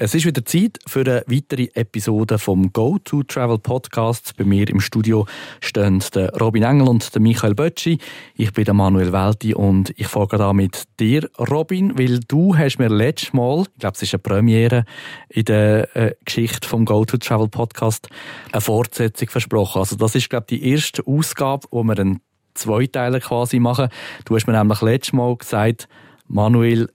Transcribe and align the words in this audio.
Es 0.00 0.14
ist 0.14 0.24
wieder 0.24 0.44
Zeit 0.44 0.78
für 0.86 1.00
eine 1.00 1.24
weitere 1.26 1.70
Episode 1.74 2.38
vom 2.38 2.72
Go 2.72 2.98
to 3.02 3.24
Travel 3.24 3.58
Podcast. 3.58 4.32
Bei 4.36 4.44
mir 4.44 4.68
im 4.68 4.78
Studio 4.78 5.26
stehen 5.60 6.00
der 6.14 6.32
Robin 6.36 6.62
Engel 6.62 6.86
und 6.86 7.12
der 7.12 7.20
Michael 7.20 7.56
Bötschi. 7.56 7.98
Ich 8.36 8.52
bin 8.52 8.64
der 8.64 8.74
Manuel 8.74 9.12
Welti 9.12 9.56
und 9.56 9.92
ich 9.96 10.06
fange 10.06 10.38
da 10.38 10.52
mit 10.52 10.84
dir, 11.00 11.28
Robin, 11.50 11.98
weil 11.98 12.20
du 12.20 12.56
hast 12.56 12.78
mir 12.78 12.86
letztes 12.86 13.32
Mal, 13.32 13.62
ich 13.62 13.80
glaube, 13.80 13.96
es 13.96 14.02
ist 14.02 14.14
eine 14.14 14.20
Premiere 14.20 14.84
in 15.30 15.46
der 15.46 15.96
äh, 15.96 16.14
Geschichte 16.24 16.68
vom 16.68 16.84
Go 16.84 17.04
to 17.04 17.16
Travel 17.16 17.48
Podcast, 17.48 18.08
eine 18.52 18.60
Fortsetzung 18.60 19.28
versprochen. 19.28 19.80
Also 19.80 19.96
das 19.96 20.14
ist, 20.14 20.30
glaube 20.30 20.46
ich, 20.50 20.60
die 20.60 20.70
erste 20.70 21.04
Ausgabe, 21.08 21.66
wo 21.72 21.82
wir 21.82 21.98
einen 21.98 22.20
Zweiteiler 22.54 23.18
quasi 23.18 23.58
machen. 23.58 23.88
Du 24.26 24.36
hast 24.36 24.46
mir 24.46 24.56
nämlich 24.56 24.80
letztes 24.80 25.12
Mal 25.12 25.36
gesagt, 25.36 25.88
Manuel, 26.28 26.88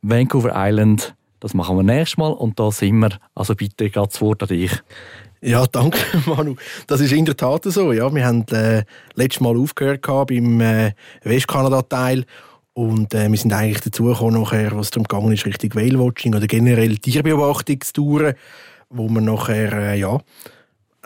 Vancouver 0.00 0.52
Island 0.54 1.15
das 1.40 1.54
machen 1.54 1.76
wir 1.76 1.82
nächstes 1.82 2.18
Mal 2.18 2.32
und 2.32 2.58
da 2.58 2.70
sind 2.70 2.98
wir. 2.98 3.18
Also 3.34 3.54
bitte 3.54 3.90
geht 3.90 3.96
das 3.96 4.20
Wort 4.20 4.42
an 4.42 4.48
dich. 4.48 4.72
Ja, 5.40 5.66
danke 5.66 5.98
Manu. 6.26 6.56
Das 6.86 7.00
ist 7.00 7.12
in 7.12 7.24
der 7.24 7.36
Tat 7.36 7.64
so. 7.64 7.92
Ja, 7.92 8.12
wir 8.14 8.26
haben 8.26 8.44
äh, 8.48 8.84
letztes 9.14 9.40
Mal 9.40 9.56
aufgehört 9.56 10.02
beim 10.28 10.60
äh, 10.60 10.92
Westkanada-Teil 11.22 12.24
und 12.72 13.14
äh, 13.14 13.30
wir 13.30 13.38
sind 13.38 13.52
eigentlich 13.52 13.80
dazu 13.80 14.04
gekommen, 14.04 14.40
nachher, 14.40 14.76
was 14.76 14.90
darum 14.90 15.04
gegangen 15.04 15.32
ist, 15.32 15.46
Richtung 15.46 15.74
Whale-Watching 15.74 16.34
oder 16.34 16.46
generell 16.46 16.98
Tierbeobachtungstouren, 16.98 18.34
wo 18.90 19.08
wir 19.08 19.20
nachher, 19.20 19.72
äh, 19.72 19.98
ja, 19.98 20.20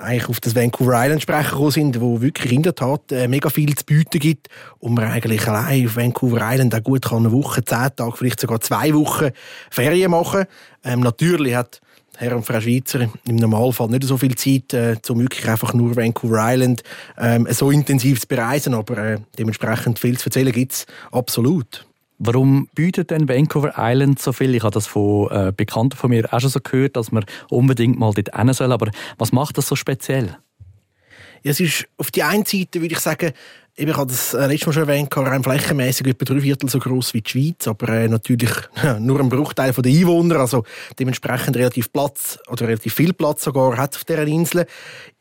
eigentlich 0.03 0.29
auf 0.29 0.41
das 0.41 0.55
Vancouver 0.55 1.05
Island 1.05 1.23
sprechen 1.23 1.51
gekommen 1.51 1.71
sind, 1.71 2.01
wo 2.01 2.21
wirklich 2.21 2.53
in 2.53 2.63
der 2.63 2.75
Tat 2.75 3.13
äh, 3.13 3.29
mega 3.29 3.51
viel 3.51 3.75
zu 3.75 3.85
bieten 3.85 4.19
gibt 4.19 4.49
und 4.79 4.95
man 4.95 5.05
eigentlich 5.05 5.47
allein 5.47 5.87
auf 5.87 5.97
Vancouver 5.97 6.41
Island 6.43 6.75
auch 6.75 6.83
gut 6.83 7.03
kann 7.03 7.19
eine 7.19 7.33
Woche, 7.33 7.65
zehn 7.65 7.89
Tage, 7.95 8.17
vielleicht 8.17 8.41
sogar 8.41 8.61
zwei 8.61 8.93
Wochen 8.95 9.31
Ferien 9.71 10.11
machen. 10.11 10.45
Ähm, 10.85 11.01
natürlich 11.01 11.55
hat 11.55 11.81
Herr 12.17 12.37
und 12.37 12.45
Frau 12.45 12.61
Schweizer 12.61 13.09
im 13.27 13.37
Normalfall 13.37 13.89
nicht 13.89 14.05
so 14.05 14.19
viel 14.19 14.35
Zeit, 14.35 14.75
äh, 14.75 14.97
um 15.09 15.21
wirklich 15.21 15.49
einfach 15.49 15.73
nur 15.73 15.97
Vancouver 15.97 16.53
Island 16.53 16.83
ähm, 17.17 17.47
so 17.51 17.71
intensiv 17.71 18.21
zu 18.21 18.29
bereisen, 18.29 18.75
aber 18.75 18.99
äh, 18.99 19.19
dementsprechend 19.39 19.99
viel 19.99 20.19
zu 20.19 20.27
erzählen 20.27 20.53
gibt 20.53 20.73
es 20.73 20.87
absolut. 21.13 21.87
Warum 22.23 22.69
bietet 22.75 23.11
denn 23.11 23.31
Vancouver 23.31 23.73
Island 23.79 24.21
so 24.21 24.35
viel? 24.35 24.55
Ich 24.55 24.63
habe 24.63 24.75
das 24.75 24.87
von 24.87 25.31
äh, 25.31 25.53
Bekannten 25.57 25.97
von 25.97 26.11
mir 26.11 26.31
auch 26.31 26.39
schon 26.39 26.51
so 26.51 26.61
gehört, 26.63 26.97
dass 26.97 27.11
man 27.13 27.25
unbedingt 27.49 27.99
mal 27.99 28.13
dort 28.13 28.37
hin 28.37 28.53
soll. 28.53 28.73
Aber 28.73 28.91
was 29.17 29.33
macht 29.33 29.57
das 29.57 29.67
so 29.67 29.75
speziell? 29.75 30.37
Ja, 31.43 31.53
es 31.53 31.61
ist 31.61 31.89
auf 31.97 32.11
die 32.11 32.23
einen 32.23 32.45
Seite, 32.45 32.83
würde 32.83 32.93
ich 32.93 33.01
sagen, 33.01 33.33
ich 33.75 33.97
habe 33.97 34.07
das 34.07 34.35
äh, 34.35 34.47
letztes 34.47 34.67
Mal 34.67 34.73
schon 34.75 34.89
erwähnt, 34.89 35.17
rein 35.17 35.43
flächenmäßig 35.43 36.09
etwa 36.09 36.27
drei 36.27 36.41
Viertel 36.43 36.69
so 36.69 36.79
groß 36.79 37.15
wie 37.15 37.23
die 37.23 37.31
Schweiz, 37.31 37.67
aber 37.67 37.89
äh, 37.89 38.09
natürlich 38.09 38.51
nur 38.99 39.19
ein 39.19 39.31
Bruchteil 39.31 39.73
der 39.73 39.91
Einwohner, 39.91 40.41
also 40.41 40.65
dementsprechend 40.99 41.57
relativ 41.57 41.91
Platz 41.91 42.39
oder 42.49 42.69
relativ 42.69 42.93
viel 42.93 43.15
Platz 43.15 43.45
sogar 43.45 43.79
hat 43.79 43.97
auf 43.97 44.05
dieser 44.05 44.27
Insel. 44.27 44.67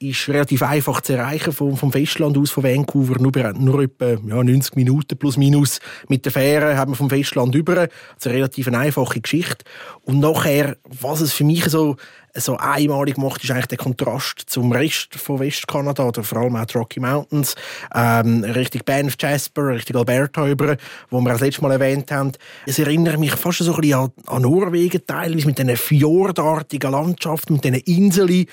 Ist 0.01 0.29
relativ 0.29 0.63
einfach 0.63 1.01
zu 1.01 1.13
erreichen 1.13 1.51
vom, 1.51 1.75
vom 1.75 1.91
Festland 1.91 2.37
aus, 2.37 2.51
von 2.51 2.63
Vancouver, 2.63 3.19
nur, 3.19 3.31
nur 3.53 3.81
etwa 3.81 4.11
ja, 4.11 4.43
90 4.43 4.77
Minuten 4.77 5.17
plus 5.17 5.35
minus 5.35 5.79
mit 6.07 6.23
der 6.23 6.31
Fähre 6.31 6.77
haben 6.77 6.93
wir 6.93 6.95
vom 6.95 7.09
Festland 7.09 7.53
über. 7.53 7.89
Also 8.15 8.29
eine 8.29 8.37
relativ 8.37 8.69
einfache 8.69 9.19
Geschichte. 9.19 9.65
Und 10.03 10.19
nachher, 10.19 10.77
was 10.85 11.19
es 11.19 11.33
für 11.33 11.43
mich 11.43 11.65
so 11.65 11.97
so 12.35 12.57
einmalig 12.57 13.17
macht, 13.17 13.43
ist 13.43 13.51
eigentlich 13.51 13.67
der 13.67 13.77
Kontrast 13.77 14.43
zum 14.47 14.71
Rest 14.71 15.15
von 15.15 15.39
Westkanada 15.39 16.03
oder 16.03 16.23
vor 16.23 16.39
allem 16.39 16.55
auch 16.55 16.65
die 16.65 16.77
Rocky 16.77 16.99
Mountains, 16.99 17.55
ähm, 17.93 18.43
Richtung 18.43 18.81
Banff, 18.85 19.15
Jasper, 19.19 19.69
Richtung 19.69 19.97
Alberta 19.97 20.47
über, 20.47 20.77
wo 21.09 21.19
wir 21.21 21.29
das 21.31 21.41
letzte 21.41 21.61
Mal 21.61 21.71
erwähnt 21.71 22.11
haben. 22.11 22.31
Es 22.65 22.79
erinnert 22.79 23.19
mich 23.19 23.33
fast 23.33 23.59
so 23.59 23.73
ein 23.73 23.81
bisschen 23.81 23.99
an, 23.99 24.11
an 24.27 24.41
Norwegen 24.43 25.01
teilweise 25.05 25.47
mit 25.47 25.57
diesen 25.57 25.75
fjordartigen 25.75 26.91
Landschaften, 26.91 27.53
mit 27.53 27.63
diesen 27.63 27.79
Inseln 27.79 28.45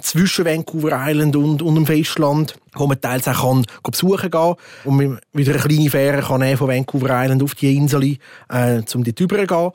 zwischen 0.00 0.44
Vancouver 0.44 0.89
Island 0.94 1.36
und, 1.36 1.62
und 1.62 1.74
dem 1.74 1.86
Festland 1.86 2.54
wo 2.74 2.86
man 2.86 3.00
teils 3.00 3.28
auch 3.28 3.42
kann, 3.42 3.64
besuchen 3.82 4.30
kann 4.30 4.54
und 4.84 4.96
man 4.96 5.20
wieder 5.32 5.54
eine 5.54 5.62
kleine 5.62 5.90
Fähre 5.90 6.22
kann 6.22 6.56
von 6.56 6.68
Vancouver 6.68 7.10
Island 7.10 7.42
auf 7.42 7.54
die 7.54 7.76
Insel, 7.76 8.16
äh, 8.48 8.82
um 8.94 9.04
dort 9.04 9.20
rüber 9.20 9.38
zu 9.38 9.46
gehen. 9.46 9.70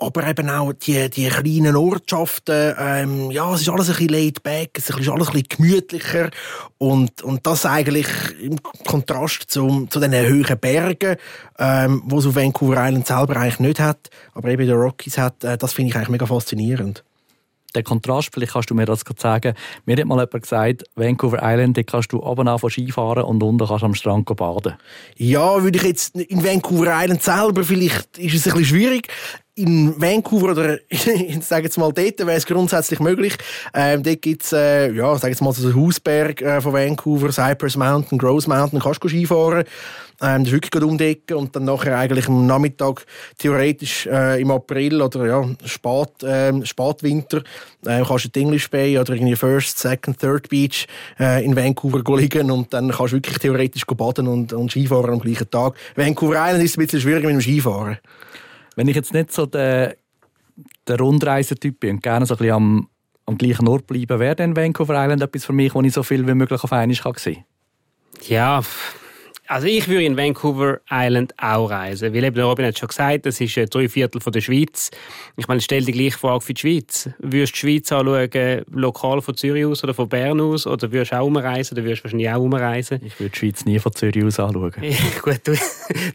Aber 0.00 0.28
eben 0.28 0.48
auch 0.48 0.72
die, 0.74 1.10
die 1.10 1.26
kleinen 1.26 1.74
Ortschaften, 1.74 2.72
ähm, 2.78 3.32
ja, 3.32 3.52
es 3.52 3.62
ist 3.62 3.68
alles 3.68 3.88
ein 3.88 3.96
bisschen 3.96 4.10
laid 4.10 4.42
back, 4.44 4.70
es 4.74 4.88
ist 4.88 5.08
alles 5.08 5.26
ein 5.28 5.32
bisschen 5.32 5.48
gemütlicher. 5.48 6.30
Und, 6.78 7.20
und 7.22 7.44
das 7.44 7.66
eigentlich 7.66 8.06
im 8.40 8.62
Kontrast 8.86 9.50
zu, 9.50 9.88
zu 9.90 9.98
den 9.98 10.12
hohen 10.12 10.58
Bergen, 10.60 11.16
ähm, 11.58 12.02
wo 12.04 12.20
so 12.20 12.32
Vancouver 12.32 12.76
Island 12.86 13.08
selber 13.08 13.38
eigentlich 13.38 13.58
nicht 13.58 13.80
hat, 13.80 14.08
aber 14.34 14.50
eben 14.50 14.66
die 14.66 14.72
Rockies 14.72 15.18
hat, 15.18 15.42
äh, 15.42 15.58
das 15.58 15.72
finde 15.72 15.90
ich 15.90 15.96
eigentlich 15.96 16.10
mega 16.10 16.26
faszinierend 16.26 17.02
der 17.74 17.82
Kontrast, 17.82 18.30
vielleicht 18.32 18.52
kannst 18.52 18.70
du 18.70 18.74
mir 18.74 18.86
das 18.86 19.04
sagen. 19.16 19.54
Mir 19.84 19.96
hat 19.96 20.04
mal 20.06 20.18
jemand 20.18 20.42
gesagt, 20.42 20.84
Vancouver 20.94 21.40
Island, 21.42 21.76
da 21.76 21.82
kannst 21.82 22.12
du 22.12 22.22
oben 22.22 22.48
auf 22.48 22.62
Skifahren 22.68 23.24
und 23.24 23.42
unten 23.42 23.66
kannst 23.66 23.82
du 23.82 23.86
am 23.86 23.94
Strand 23.94 24.24
baden. 24.36 24.74
Ja, 25.16 25.62
würde 25.62 25.78
ich 25.78 25.84
jetzt 25.84 26.16
in 26.16 26.44
Vancouver 26.44 26.92
Island 27.02 27.22
selber, 27.22 27.64
vielleicht 27.64 28.18
ist 28.18 28.34
es 28.34 28.46
ein 28.46 28.58
bisschen 28.58 28.76
schwierig 28.76 29.08
in 29.58 30.00
Vancouver 30.00 30.52
oder 30.52 30.78
ich 30.88 31.44
sage 31.44 31.64
jetzt 31.64 31.78
mal 31.78 31.92
dort 31.92 32.18
wäre 32.18 32.32
es 32.32 32.46
grundsätzlich 32.46 33.00
möglich. 33.00 33.36
Ähm, 33.74 34.02
dort 34.02 34.22
gibt 34.22 34.44
es, 34.44 34.52
äh, 34.52 34.92
ja, 34.92 35.16
sage 35.18 35.32
jetzt 35.32 35.42
mal 35.42 35.52
so 35.52 35.66
einen 35.66 35.76
Hausberg 35.76 36.40
äh, 36.40 36.60
von 36.60 36.72
Vancouver, 36.72 37.32
Cypress 37.32 37.76
Mountain, 37.76 38.18
Gross 38.18 38.46
Mountain, 38.46 38.80
kannst 38.80 39.02
du 39.02 39.08
Skifahren. 39.08 39.64
Ähm, 40.20 40.44
das 40.44 40.48
ist 40.48 40.52
wirklich 40.52 40.82
um 40.82 40.98
die 40.98 41.04
Ecke 41.04 41.36
und 41.36 41.54
dann 41.54 41.64
nachher 41.64 41.96
eigentlich 41.96 42.28
am 42.28 42.46
Nachmittag 42.46 43.04
theoretisch 43.36 44.06
äh, 44.06 44.40
im 44.40 44.50
April 44.50 45.00
oder 45.02 45.26
ja, 45.26 45.48
Spat, 45.64 46.22
äh, 46.22 46.64
Spätwinter 46.64 47.42
äh, 47.86 48.02
kannst 48.06 48.24
du 48.24 48.28
die 48.28 48.40
English 48.40 48.70
Bay 48.70 48.98
oder 48.98 49.12
irgendwie 49.12 49.36
First, 49.36 49.78
Second, 49.78 50.18
Third 50.18 50.48
Beach 50.48 50.86
äh, 51.20 51.44
in 51.44 51.54
Vancouver 51.54 52.02
liegen 52.16 52.50
und 52.50 52.72
dann 52.72 52.90
kannst 52.90 53.12
du 53.12 53.16
wirklich 53.16 53.38
theoretisch 53.38 53.84
baden 53.84 54.26
und, 54.26 54.52
und 54.52 54.70
Skifahren 54.70 55.10
am 55.10 55.20
gleichen 55.20 55.50
Tag. 55.50 55.74
Vancouver 55.94 56.34
Island 56.34 56.64
ist 56.64 56.76
ein 56.76 56.84
bisschen 56.84 57.00
schwieriger 57.00 57.26
mit 57.28 57.36
dem 57.36 57.40
Skifahren. 57.40 57.98
Wenn 58.78 58.86
ich 58.86 58.94
jetzt 58.94 59.12
nicht 59.12 59.32
so 59.32 59.44
der, 59.44 59.96
der 60.86 61.00
Rundreisetyp 61.00 61.80
bin 61.80 61.96
und 61.96 62.02
gerne 62.04 62.26
so 62.26 62.34
ein 62.34 62.38
bisschen 62.38 62.54
am, 62.54 62.88
am 63.26 63.36
gleichen 63.36 63.66
Ort 63.66 63.88
bleiben, 63.88 64.20
wäre 64.20 64.36
dann 64.36 64.54
Vancouver 64.54 64.94
Island 65.02 65.20
etwas 65.20 65.44
für 65.44 65.52
mich, 65.52 65.74
wo 65.74 65.82
ich 65.82 65.92
so 65.92 66.04
viel 66.04 66.24
wie 66.28 66.34
möglich 66.34 66.62
auf 66.62 66.72
einmal 66.72 66.94
sehen 66.94 67.34
kann? 67.34 67.44
Ja, 68.28 68.62
also 69.48 69.66
ich 69.66 69.88
würde 69.88 70.04
in 70.04 70.16
Vancouver 70.16 70.80
Island 70.90 71.32
auch 71.38 71.70
reisen, 71.70 72.14
weil 72.14 72.22
eben 72.22 72.38
Robin 72.38 72.66
hat 72.66 72.78
schon 72.78 72.88
gesagt, 72.88 73.24
das 73.24 73.40
ist 73.40 73.56
drei 73.74 73.88
Viertel 73.88 74.20
von 74.20 74.32
der 74.32 74.42
Schweiz. 74.42 74.90
Ich 75.36 75.48
meine, 75.48 75.62
stell 75.62 75.84
die 75.84 75.92
gleiche 75.92 76.18
Frage 76.18 76.42
für 76.42 76.52
die 76.52 76.60
Schweiz. 76.60 77.08
Würdest 77.18 77.54
du 77.54 77.66
die 77.66 77.72
Schweiz 77.72 77.90
anschauen, 77.90 78.64
lokal 78.70 79.22
von 79.22 79.34
Zürich 79.36 79.64
aus 79.64 79.82
oder 79.82 79.94
von 79.94 80.06
Bern 80.06 80.38
aus, 80.40 80.66
oder 80.66 80.92
würdest 80.92 81.12
du 81.12 81.18
auch 81.18 81.26
umreisen, 81.26 81.76
oder 81.76 81.84
würdest 81.84 82.00
du 82.00 82.04
wahrscheinlich 82.04 82.30
auch 82.30 82.42
umreisen? 82.42 83.00
Ich 83.02 83.18
würde 83.18 83.30
die 83.30 83.38
Schweiz 83.38 83.64
nie 83.64 83.78
von 83.78 83.92
Zürich 83.94 84.22
aus 84.22 84.38
anschauen. 84.38 84.72
Gut, 85.22 85.40
du, 85.44 85.54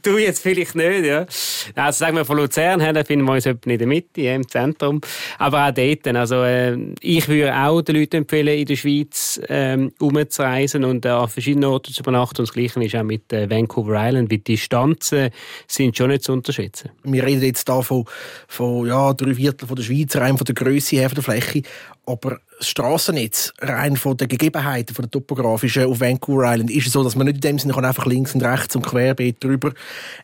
du, 0.03 0.17
jetzt 0.19 0.43
vielleicht 0.43 0.75
nicht, 0.75 1.05
ja. 1.05 1.25
Also 1.73 1.99
sagen 1.99 2.15
wir 2.15 2.25
von 2.25 2.37
Luzern 2.37 2.81
her, 2.81 2.93
da 2.93 3.03
finden 3.03 3.25
wir 3.25 3.33
uns 3.33 3.47
etwa 3.47 3.71
in 3.71 3.79
der 3.79 3.87
Mitte, 3.87 4.21
ja, 4.21 4.35
im 4.35 4.47
Zentrum. 4.47 5.01
Aber 5.39 5.67
auch 5.67 5.71
dort, 5.71 6.07
also 6.07 6.43
äh, 6.43 6.77
ich 7.01 7.27
würde 7.27 7.55
auch 7.55 7.81
den 7.81 7.95
Leuten 7.95 8.17
empfehlen, 8.17 8.59
in 8.59 8.65
der 8.65 8.75
Schweiz 8.75 9.41
ähm, 9.49 9.91
umzureisen 9.99 10.83
und 10.83 11.03
äh, 11.05 11.09
an 11.09 11.29
verschiedenen 11.29 11.69
Orten 11.69 11.91
zu 11.93 12.01
übernachten. 12.01 12.41
Und 12.41 12.47
das 12.47 12.53
Gleiche 12.53 12.83
ist 12.83 12.95
auch 12.95 13.03
mit 13.03 13.22
mit 13.23 13.33
äh, 13.33 13.49
Vancouver 13.49 13.95
Island, 13.95 14.31
weil 14.31 14.39
die 14.39 14.43
Distanzen 14.43 15.29
sind 15.67 15.97
schon 15.97 16.09
nicht 16.09 16.23
zu 16.23 16.33
unterschätzen. 16.33 16.91
Wir 17.03 17.23
reden 17.23 17.41
jetzt 17.41 17.67
da 17.67 17.81
von, 17.81 18.05
von 18.47 18.87
ja, 18.87 19.13
drei 19.13 19.35
Viertel 19.35 19.67
von 19.67 19.75
der 19.75 19.83
Schweiz, 19.83 20.15
rein 20.15 20.37
von 20.37 20.45
der 20.45 20.55
Größe 20.55 20.97
her, 20.97 21.09
von 21.09 21.15
der 21.15 21.23
Fläche. 21.23 21.61
Aber 22.05 22.39
das 22.57 22.67
Strassennetz, 22.67 23.53
rein 23.59 23.95
von 23.95 24.17
den 24.17 24.27
Gegebenheiten, 24.27 24.93
von 24.93 25.03
der 25.03 25.11
topografischen 25.11 25.85
auf 25.85 25.99
Vancouver 25.99 26.51
Island, 26.51 26.71
ist 26.71 26.87
es 26.87 26.93
so, 26.93 27.03
dass 27.03 27.15
man 27.15 27.27
nicht 27.27 27.37
in 27.37 27.41
dem 27.41 27.59
Sinne 27.59 27.75
einfach 27.77 28.05
links 28.05 28.35
und 28.35 28.43
rechts 28.43 28.75
und 28.75 28.85
querbeet 28.85 29.43
drüber. 29.43 29.73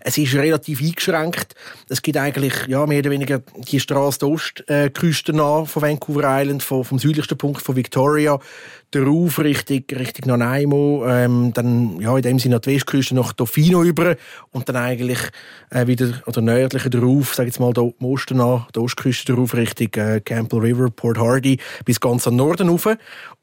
Es 0.02 0.18
ist 0.18 0.34
relativ 0.36 0.82
eingeschränkt. 0.82 1.56
Es 1.88 2.02
gibt 2.02 2.18
eigentlich, 2.18 2.68
ja, 2.68 2.86
mehr 2.86 3.00
oder 3.00 3.12
weniger 3.12 3.40
die 3.56 3.80
Straße 3.80 4.20
der 4.20 4.30
Ostküste 4.30 5.34
nach 5.34 5.68
von 5.68 5.82
Vancouver 5.82 6.24
Island, 6.26 6.64
vom, 6.64 6.84
vom 6.84 7.00
südlichsten 7.00 7.38
Punkt 7.38 7.62
von 7.62 7.76
Victoria, 7.76 8.40
der 8.94 9.04
Ruf 9.04 9.40
Richtung, 9.40 9.84
Richtung 9.92 10.28
Nanaimo, 10.28 11.06
ähm, 11.08 11.54
dann, 11.54 12.00
ja, 12.00 12.16
in 12.16 12.24
dem 12.24 12.40
Sinne 12.40 12.60
die 12.60 12.74
Westküste 12.74 13.14
nach 13.16 13.34
Tofino 13.34 13.84
über 13.84 14.16
und 14.52 14.68
dann 14.68 14.78
eigentlich 14.78 15.20
äh, 15.70 15.86
wieder, 15.86 16.22
oder 16.26 16.42
nördlicher 16.42 16.90
der 16.90 17.02
Ruf, 17.02 17.36
sag 17.36 17.46
jetzt 17.46 17.60
mal, 17.60 17.72
da 17.72 17.82
Osten 18.02 18.38
nach, 18.38 18.72
der 18.72 18.82
Ostküste 18.82 19.28
der 19.28 19.36
Ruf 19.36 19.54
Richtung 19.54 19.90
äh, 19.94 20.22
Campbell 20.22 20.60
River, 20.60 20.90
Port 20.90 21.20
Hardy, 21.20 21.60
bis 21.86 22.00
ganz 22.00 22.28
am 22.28 22.36
Norden 22.36 22.70
rauf. 22.70 22.88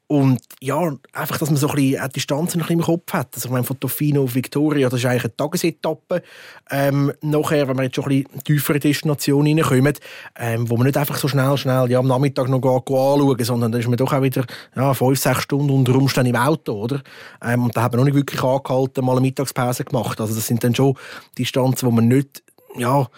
Und 0.08 0.40
ja, 0.60 0.92
einfach, 1.12 1.38
dass 1.38 1.50
man 1.50 1.56
so 1.56 1.68
ein 1.68 1.74
bisschen 1.74 2.06
die 2.06 2.12
Distanzen 2.12 2.60
ein 2.60 2.62
bisschen 2.62 2.78
im 2.78 2.84
Kopf 2.84 3.12
hat. 3.12 3.34
Also, 3.34 3.48
ich 3.48 3.52
meine, 3.52 3.64
von 3.64 3.80
Tofino 3.80 4.22
auf 4.22 4.36
Victoria, 4.36 4.88
das 4.88 5.00
ist 5.00 5.06
eigentlich 5.06 5.24
eine 5.24 5.36
Tagesetappe. 5.36 6.22
Ähm, 6.70 7.12
nachher, 7.22 7.66
wenn 7.66 7.76
wir 7.76 7.84
jetzt 7.84 7.96
schon 7.96 8.04
ein 8.04 8.22
bisschen 8.22 8.44
tiefere 8.44 8.78
Destinationen 8.78 9.58
reinkommen, 9.58 9.94
ähm, 10.38 10.70
wo 10.70 10.76
man 10.76 10.86
nicht 10.86 10.96
einfach 10.96 11.16
so 11.16 11.26
schnell, 11.26 11.56
schnell 11.56 11.90
ja, 11.90 11.98
am 11.98 12.06
Nachmittag 12.06 12.48
noch 12.48 12.62
anschauen 12.62 13.44
sondern 13.44 13.72
dann 13.72 13.80
ist 13.80 13.88
man 13.88 13.96
doch 13.96 14.12
auch 14.12 14.22
wieder 14.22 14.44
ja, 14.76 14.94
fünf, 14.94 15.18
sechs 15.18 15.42
Stunden 15.42 15.70
unter 15.70 15.96
Umständen 15.96 16.30
im 16.30 16.40
Auto, 16.40 16.74
oder? 16.74 17.02
Ähm, 17.42 17.64
und 17.64 17.76
da 17.76 17.82
haben 17.82 17.94
wir 17.94 17.98
noch 17.98 18.04
nicht 18.04 18.14
wirklich 18.14 18.42
angehalten, 18.42 19.04
mal 19.04 19.12
eine 19.12 19.22
Mittagspause 19.22 19.84
gemacht. 19.84 20.20
Also, 20.20 20.36
das 20.36 20.46
sind 20.46 20.62
dann 20.62 20.74
schon 20.74 20.94
Distanzen, 21.36 21.84
wo 21.84 21.90
man 21.90 22.06
nicht, 22.06 22.44
ja, 22.76 23.08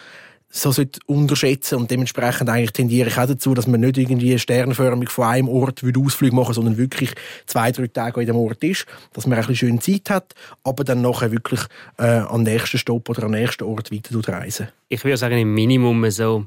so 0.51 0.73
unterschätzen 1.07 1.77
und 1.77 1.91
dementsprechend 1.91 2.49
eigentlich 2.49 2.73
tendiere 2.73 3.09
ich 3.09 3.19
auch 3.19 3.27
dazu, 3.27 3.53
dass 3.53 3.67
man 3.67 3.81
nicht 3.81 3.99
irgendwie 3.99 4.39
sternförmig 4.39 5.11
von 5.11 5.27
einem 5.27 5.49
Ort 5.49 5.83
Ausflug 5.85 6.33
machen 6.33 6.55
sondern 6.55 6.79
wirklich 6.79 7.13
zwei, 7.47 7.71
drei 7.71 7.87
Tage 7.89 8.21
in 8.23 8.27
dem 8.29 8.37
Ort 8.37 8.65
ist, 8.65 8.87
dass 9.13 9.27
man 9.27 9.39
ein 9.39 9.47
bisschen 9.47 9.69
schöne 9.69 9.81
Zeit 9.81 10.09
hat, 10.09 10.35
aber 10.65 10.85
dann 10.85 11.03
nachher 11.03 11.33
wirklich 11.33 11.61
äh, 11.99 12.21
am 12.21 12.45
nächsten 12.45 12.79
Stopp 12.79 13.09
oder 13.11 13.25
am 13.25 13.33
nächsten 13.33 13.65
Ort 13.65 13.93
weiter 13.93 14.33
reisen. 14.33 14.69
Ich 14.89 15.05
würde 15.05 15.19
sagen, 15.19 15.39
im 15.39 15.53
Minimum 15.53 16.11
so, 16.11 16.47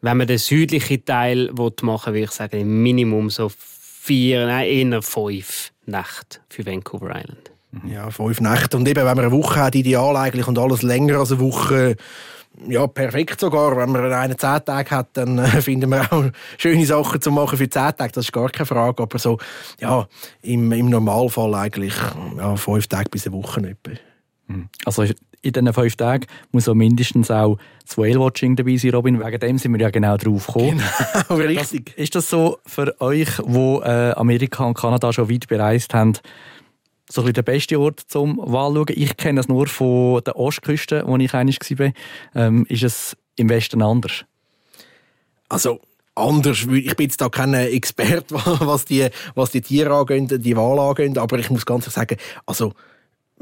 wenn 0.00 0.16
man 0.16 0.26
den 0.26 0.38
südlichen 0.38 1.04
Teil 1.04 1.50
machen 1.82 2.14
will, 2.14 2.20
würde 2.20 2.24
ich 2.24 2.30
sagen, 2.30 2.58
im 2.58 2.82
Minimum 2.82 3.28
so 3.28 3.50
vier, 3.50 4.46
nein, 4.46 4.66
eher 4.66 5.02
fünf 5.02 5.72
Nächte 5.84 6.38
für 6.48 6.64
Vancouver 6.64 7.10
Island. 7.10 7.50
Ja, 7.86 8.10
fünf 8.10 8.40
Nächte. 8.40 8.76
Und 8.78 8.88
eben, 8.88 9.04
wenn 9.04 9.16
man 9.16 9.26
eine 9.26 9.32
Woche 9.32 9.60
hat, 9.60 9.74
ideal 9.74 10.16
eigentlich, 10.16 10.48
und 10.48 10.58
alles 10.58 10.82
länger 10.82 11.18
als 11.18 11.32
eine 11.32 11.40
Woche, 11.40 11.96
ja, 12.68 12.86
perfekt 12.86 13.40
sogar. 13.40 13.76
Wenn 13.76 13.90
man 13.90 14.12
einen 14.12 14.38
zehn 14.38 14.64
Tage 14.64 14.90
hat, 14.90 15.08
dann 15.14 15.38
äh, 15.38 15.46
finden 15.62 15.90
wir 15.90 16.12
auch 16.12 16.24
schöne 16.58 16.84
Sachen 16.84 17.20
zu 17.20 17.30
machen 17.30 17.58
für 17.58 17.68
zehn 17.68 17.96
Tage. 17.96 18.12
Das 18.12 18.26
ist 18.26 18.32
gar 18.32 18.50
keine 18.50 18.66
Frage. 18.66 19.02
Aber 19.02 19.18
so, 19.18 19.38
ja, 19.80 20.06
im, 20.42 20.70
im 20.72 20.90
Normalfall 20.90 21.54
eigentlich 21.54 21.94
ja, 22.36 22.56
fünf 22.56 22.86
Tage 22.86 23.10
bis 23.10 23.26
eine 23.26 23.36
Woche 23.36 23.60
etwa. 23.60 23.92
Hm. 24.48 24.68
Also 24.84 25.04
in 25.42 25.52
diesen 25.52 25.72
fünf 25.72 25.96
Tagen 25.96 26.26
muss 26.52 26.68
auch 26.68 26.74
mindestens 26.74 27.30
auch 27.30 27.56
das 27.86 27.96
Whale-Watching 27.96 28.56
dabei 28.56 28.76
sein, 28.76 28.90
Robin. 28.90 29.24
Wegen 29.24 29.40
dem 29.40 29.58
sind 29.58 29.72
wir 29.72 29.80
ja 29.80 29.90
genau 29.90 30.16
drauf 30.16 30.46
gekommen. 30.46 30.82
Genau, 31.28 31.40
richtig. 31.40 31.86
Das, 31.86 31.94
ist 31.94 32.14
das 32.14 32.28
so 32.28 32.58
für 32.66 33.00
euch, 33.00 33.28
wo 33.42 33.80
äh, 33.80 34.12
Amerika 34.12 34.64
und 34.64 34.74
Kanada 34.74 35.12
schon 35.12 35.30
weit 35.30 35.48
bereist 35.48 35.94
haben, 35.94 36.12
so 37.10 37.22
ein 37.22 37.32
der 37.32 37.42
beste 37.42 37.78
Ort 37.78 38.00
zum 38.00 38.38
Wahlschauen. 38.38 38.86
Ich 38.90 39.16
kenne 39.16 39.40
es 39.40 39.48
nur 39.48 39.66
von 39.66 40.22
der 40.24 40.36
Ostküste, 40.36 41.02
wo 41.06 41.16
ich 41.16 41.34
einmal 41.34 41.54
war. 41.54 41.92
Ähm, 42.34 42.66
ist 42.68 42.82
es 42.82 43.16
im 43.36 43.48
Westen 43.48 43.82
anders? 43.82 44.24
Also, 45.48 45.80
anders. 46.14 46.66
Ich 46.70 46.96
bin 46.96 47.06
jetzt 47.06 47.20
da 47.20 47.28
kein 47.28 47.54
Experte, 47.54 48.34
was 48.34 48.84
die, 48.84 49.08
was 49.34 49.50
die 49.50 49.60
Tiere 49.60 49.94
angehen, 49.94 50.28
die 50.28 50.56
Wahl 50.56 50.78
angehen, 50.78 51.18
aber 51.18 51.38
ich 51.38 51.50
muss 51.50 51.66
ganz 51.66 51.84
ehrlich 51.84 51.94
sagen, 51.94 52.16
also, 52.46 52.72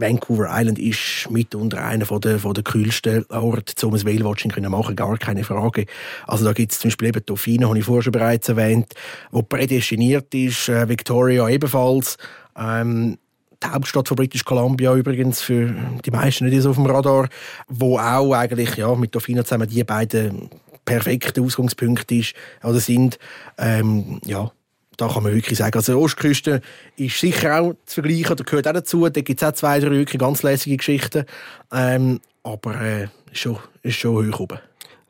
Vancouver 0.00 0.48
Island 0.48 0.78
ist 0.78 1.28
mitunter 1.28 1.84
einer 1.84 2.06
der, 2.06 2.38
der 2.38 2.62
kühlsten 2.62 3.26
Orte, 3.30 3.84
um 3.84 3.94
ein 3.94 4.04
Whale-Watching 4.04 4.52
zu 4.52 4.60
machen, 4.60 4.94
gar 4.94 5.18
keine 5.18 5.42
Frage. 5.42 5.86
Also 6.26 6.44
da 6.44 6.52
gibt 6.52 6.70
es 6.70 6.78
zum 6.78 6.88
Beispiel 6.88 7.08
eben 7.08 7.26
Dauphine, 7.26 7.66
habe 7.66 7.78
ich 7.78 7.84
vorher 7.84 8.02
schon 8.02 8.12
bereits 8.12 8.48
erwähnt, 8.48 8.94
wo 9.32 9.42
prädestiniert 9.42 10.32
ist, 10.34 10.68
äh, 10.68 10.88
Victoria 10.88 11.48
ebenfalls. 11.48 12.16
Ähm, 12.56 13.18
die 13.62 13.69
Hauptstadt 13.69 14.08
von 14.08 14.16
British 14.16 14.44
Columbia 14.44 14.94
übrigens, 14.94 15.40
für 15.40 15.75
die 16.05 16.10
meisten 16.10 16.46
nicht 16.46 16.62
so 16.62 16.70
auf 16.70 16.76
dem 16.76 16.87
Radar, 16.87 17.28
wo 17.69 17.99
auch 17.99 18.32
eigentlich 18.32 18.76
ja, 18.76 18.94
mit 18.94 19.14
Dauphine 19.14 19.44
zusammen 19.44 19.69
die 19.69 19.84
beiden 19.84 20.50
perfekten 20.84 21.44
Ausgangspunkte 21.44 22.14
ist, 22.14 22.34
oder 22.62 22.81
sind. 22.81 23.19
Ähm, 23.58 24.20
ja, 24.25 24.50
da 24.96 25.08
kann 25.08 25.22
man 25.22 25.34
wirklich 25.34 25.58
sagen, 25.58 25.76
also 25.76 25.93
die 25.93 25.99
Ostküste 25.99 26.60
ist 26.96 27.20
sicher 27.20 27.60
auch 27.60 27.75
zu 27.84 28.02
vergleichen, 28.02 28.32
oder 28.32 28.44
gehört 28.44 28.69
auch 28.69 28.72
dazu. 28.72 29.08
Da 29.08 29.20
gibt 29.20 29.43
es 29.43 29.49
auch 29.49 29.52
zwei, 29.52 29.81
drei 29.81 29.90
wirklich 29.90 30.20
ganz 30.20 30.43
lässige 30.43 30.76
Geschichten. 30.76 31.25
Ähm, 31.72 32.20
aber 32.43 32.81
äh, 32.81 33.04
ist, 33.31 33.40
schon, 33.40 33.58
ist 33.82 33.96
schon 33.96 34.32
hoch 34.32 34.40
oben. 34.40 34.58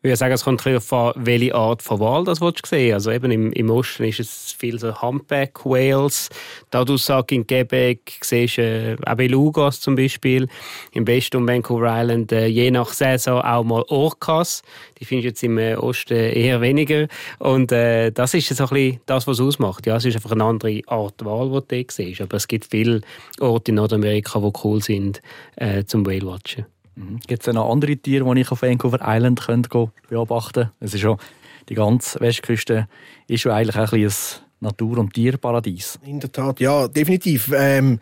Ich 0.00 0.04
würde 0.04 0.16
sagen, 0.16 0.34
es 0.34 0.44
kommt 0.44 0.64
darauf 0.64 0.92
an, 0.92 1.12
welche 1.16 1.52
Art 1.56 1.82
von 1.82 1.98
Wal 1.98 2.22
das 2.22 2.38
du 2.38 2.52
sehen 2.64 2.94
Also 2.94 3.10
eben 3.10 3.32
im, 3.32 3.52
im 3.52 3.68
Osten 3.68 4.04
ist 4.04 4.20
es 4.20 4.54
viel 4.56 4.78
so 4.78 5.02
Humpback 5.02 5.64
Whales. 5.64 6.28
Da 6.70 6.84
du 6.84 6.96
sagst, 6.96 7.32
in 7.32 7.44
Quebec 7.44 8.20
siehst 8.22 8.58
du 8.58 8.62
äh, 8.62 8.96
auch 9.04 9.16
Belugas 9.16 9.80
zum 9.80 9.96
Beispiel. 9.96 10.46
Im 10.92 11.04
Westen 11.08 11.38
um 11.38 11.48
Vancouver 11.48 12.00
Island 12.00 12.30
äh, 12.30 12.46
je 12.46 12.70
nach 12.70 12.92
Saison 12.92 13.40
auch 13.40 13.64
mal 13.64 13.82
Orcas. 13.88 14.62
Die 15.00 15.04
findest 15.04 15.24
du 15.24 15.28
jetzt 15.30 15.42
im 15.42 15.58
äh, 15.58 15.74
Osten 15.74 16.14
eher 16.14 16.60
weniger. 16.60 17.08
Und 17.40 17.72
äh, 17.72 18.12
das 18.12 18.34
ist 18.34 18.54
so 18.54 18.62
ein 18.62 18.68
bisschen 18.68 19.00
das, 19.06 19.26
was 19.26 19.40
es 19.40 19.44
ausmacht. 19.44 19.84
Ja, 19.88 19.96
es 19.96 20.04
ist 20.04 20.14
einfach 20.14 20.30
eine 20.30 20.44
andere 20.44 20.80
Art 20.86 21.24
Wahl, 21.24 21.60
die 21.68 21.84
du 21.84 21.92
siehst. 21.92 22.20
Aber 22.20 22.36
es 22.36 22.46
gibt 22.46 22.68
viele 22.70 23.00
Orte 23.40 23.72
in 23.72 23.74
Nordamerika, 23.74 24.38
die 24.38 24.52
cool 24.62 24.80
sind 24.80 25.20
äh, 25.56 25.82
zum 25.82 26.06
Whale-Watchen. 26.06 26.66
Mhm. 26.98 27.20
Gibt 27.26 27.46
es 27.46 27.54
noch 27.54 27.70
andere 27.70 27.96
Tiere, 27.96 28.34
die 28.34 28.40
ich 28.40 28.50
auf 28.50 28.62
Vancouver 28.62 29.00
Island 29.02 29.40
könnte 29.40 29.90
beobachten 30.08 30.52
könnte? 30.52 30.72
Es 30.80 30.94
ist 30.94 31.00
schon, 31.00 31.18
die 31.68 31.74
ganze 31.74 32.20
Westküste 32.20 32.88
ist 33.26 33.42
schon 33.42 33.52
eigentlich 33.52 33.76
ein, 33.76 34.04
ein 34.04 34.12
Natur- 34.60 34.98
und 34.98 35.14
Tierparadies. 35.14 35.98
In 36.04 36.20
der 36.20 36.32
Tat, 36.32 36.60
ja, 36.60 36.88
definitiv. 36.88 37.52
Ähm, 37.54 38.00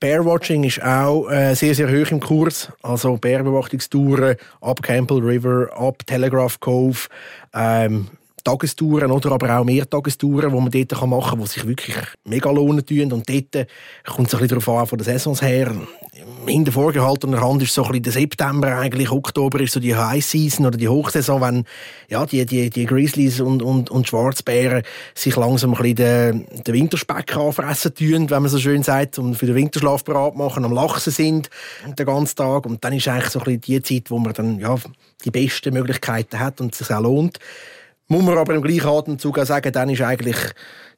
Bearwatching 0.00 0.64
ist 0.64 0.82
auch 0.82 1.28
äh, 1.30 1.54
sehr, 1.54 1.76
sehr 1.76 1.88
hoch 1.88 2.10
im 2.10 2.18
Kurs. 2.18 2.72
Also 2.82 3.16
Bärbeobachtungstouren 3.16 4.36
ab 4.60 4.82
Campbell 4.82 5.20
River, 5.20 5.68
ab 5.76 6.04
Telegraph 6.04 6.58
Cove, 6.58 7.06
ähm, 7.54 8.08
Tagestouren 8.42 9.12
oder 9.12 9.30
aber 9.30 9.56
auch 9.56 9.64
Mehrtagestouren, 9.64 10.50
die 10.50 10.60
man 10.60 10.70
dort 10.72 11.06
machen 11.06 11.30
kann, 11.30 11.40
die 11.40 11.46
sich 11.46 11.66
wirklich 11.66 11.96
mega 12.24 12.50
lohnen 12.50 12.84
tun. 12.84 13.12
Und 13.12 13.28
dort 13.28 13.68
kommt 14.04 14.26
es 14.26 14.34
ein 14.34 14.40
bisschen 14.40 14.48
darauf 14.48 14.68
an, 14.68 14.86
von 14.88 14.98
den 14.98 15.04
Saisons 15.04 15.40
her. 15.40 15.72
Hinter 16.46 16.72
vorgehaltener 16.72 17.40
Hand 17.40 17.62
ist 17.62 17.72
so 17.72 17.84
ein 17.84 17.88
bisschen 17.88 18.02
der 18.02 18.12
September, 18.12 18.76
eigentlich 18.76 19.10
Oktober 19.12 19.60
ist 19.60 19.74
so 19.74 19.80
die 19.80 19.94
High 19.94 20.24
Season 20.24 20.66
oder 20.66 20.76
die 20.76 20.88
Hochsaison, 20.88 21.40
wenn 21.40 21.64
ja, 22.08 22.26
die, 22.26 22.44
die, 22.44 22.68
die 22.68 22.84
Grizzlies 22.84 23.40
und, 23.40 23.62
und, 23.62 23.90
und 23.90 24.08
Schwarzbären 24.08 24.82
sich 25.14 25.36
langsam 25.36 25.74
ein 25.74 25.82
bisschen 25.82 25.96
den, 25.96 26.46
den 26.64 26.74
Winterspeck 26.74 27.36
anfressen 27.36 27.94
tun, 27.94 28.28
wenn 28.28 28.42
man 28.42 28.48
so 28.48 28.58
schön 28.58 28.82
sagt, 28.82 29.18
und 29.18 29.36
für 29.36 29.46
den 29.46 29.54
Winterschlaf 29.54 30.02
bereit 30.02 30.34
machen, 30.34 30.64
am 30.64 30.72
Lachsen 30.72 31.12
sind 31.12 31.48
den 31.86 32.06
ganzen 32.06 32.36
Tag. 32.36 32.66
Und 32.66 32.84
dann 32.84 32.92
ist 32.92 33.06
eigentlich 33.06 33.30
so 33.30 33.38
ein 33.38 33.44
bisschen 33.44 33.60
die 33.60 33.82
Zeit, 33.82 34.10
wo 34.10 34.18
man 34.18 34.32
dann 34.32 34.58
ja, 34.58 34.74
die 35.24 35.30
besten 35.30 35.72
Möglichkeiten 35.72 36.40
hat 36.40 36.60
und 36.60 36.72
es 36.72 36.78
sich 36.78 36.90
auch 36.90 37.02
lohnt. 37.02 37.38
Muss 38.08 38.24
man 38.24 38.36
aber 38.36 38.54
im 38.54 38.62
gleichen 38.62 38.88
Atemzug 38.88 39.38
auch 39.38 39.46
sagen, 39.46 39.72
dann 39.72 39.88
ist 39.88 40.02
eigentlich 40.02 40.36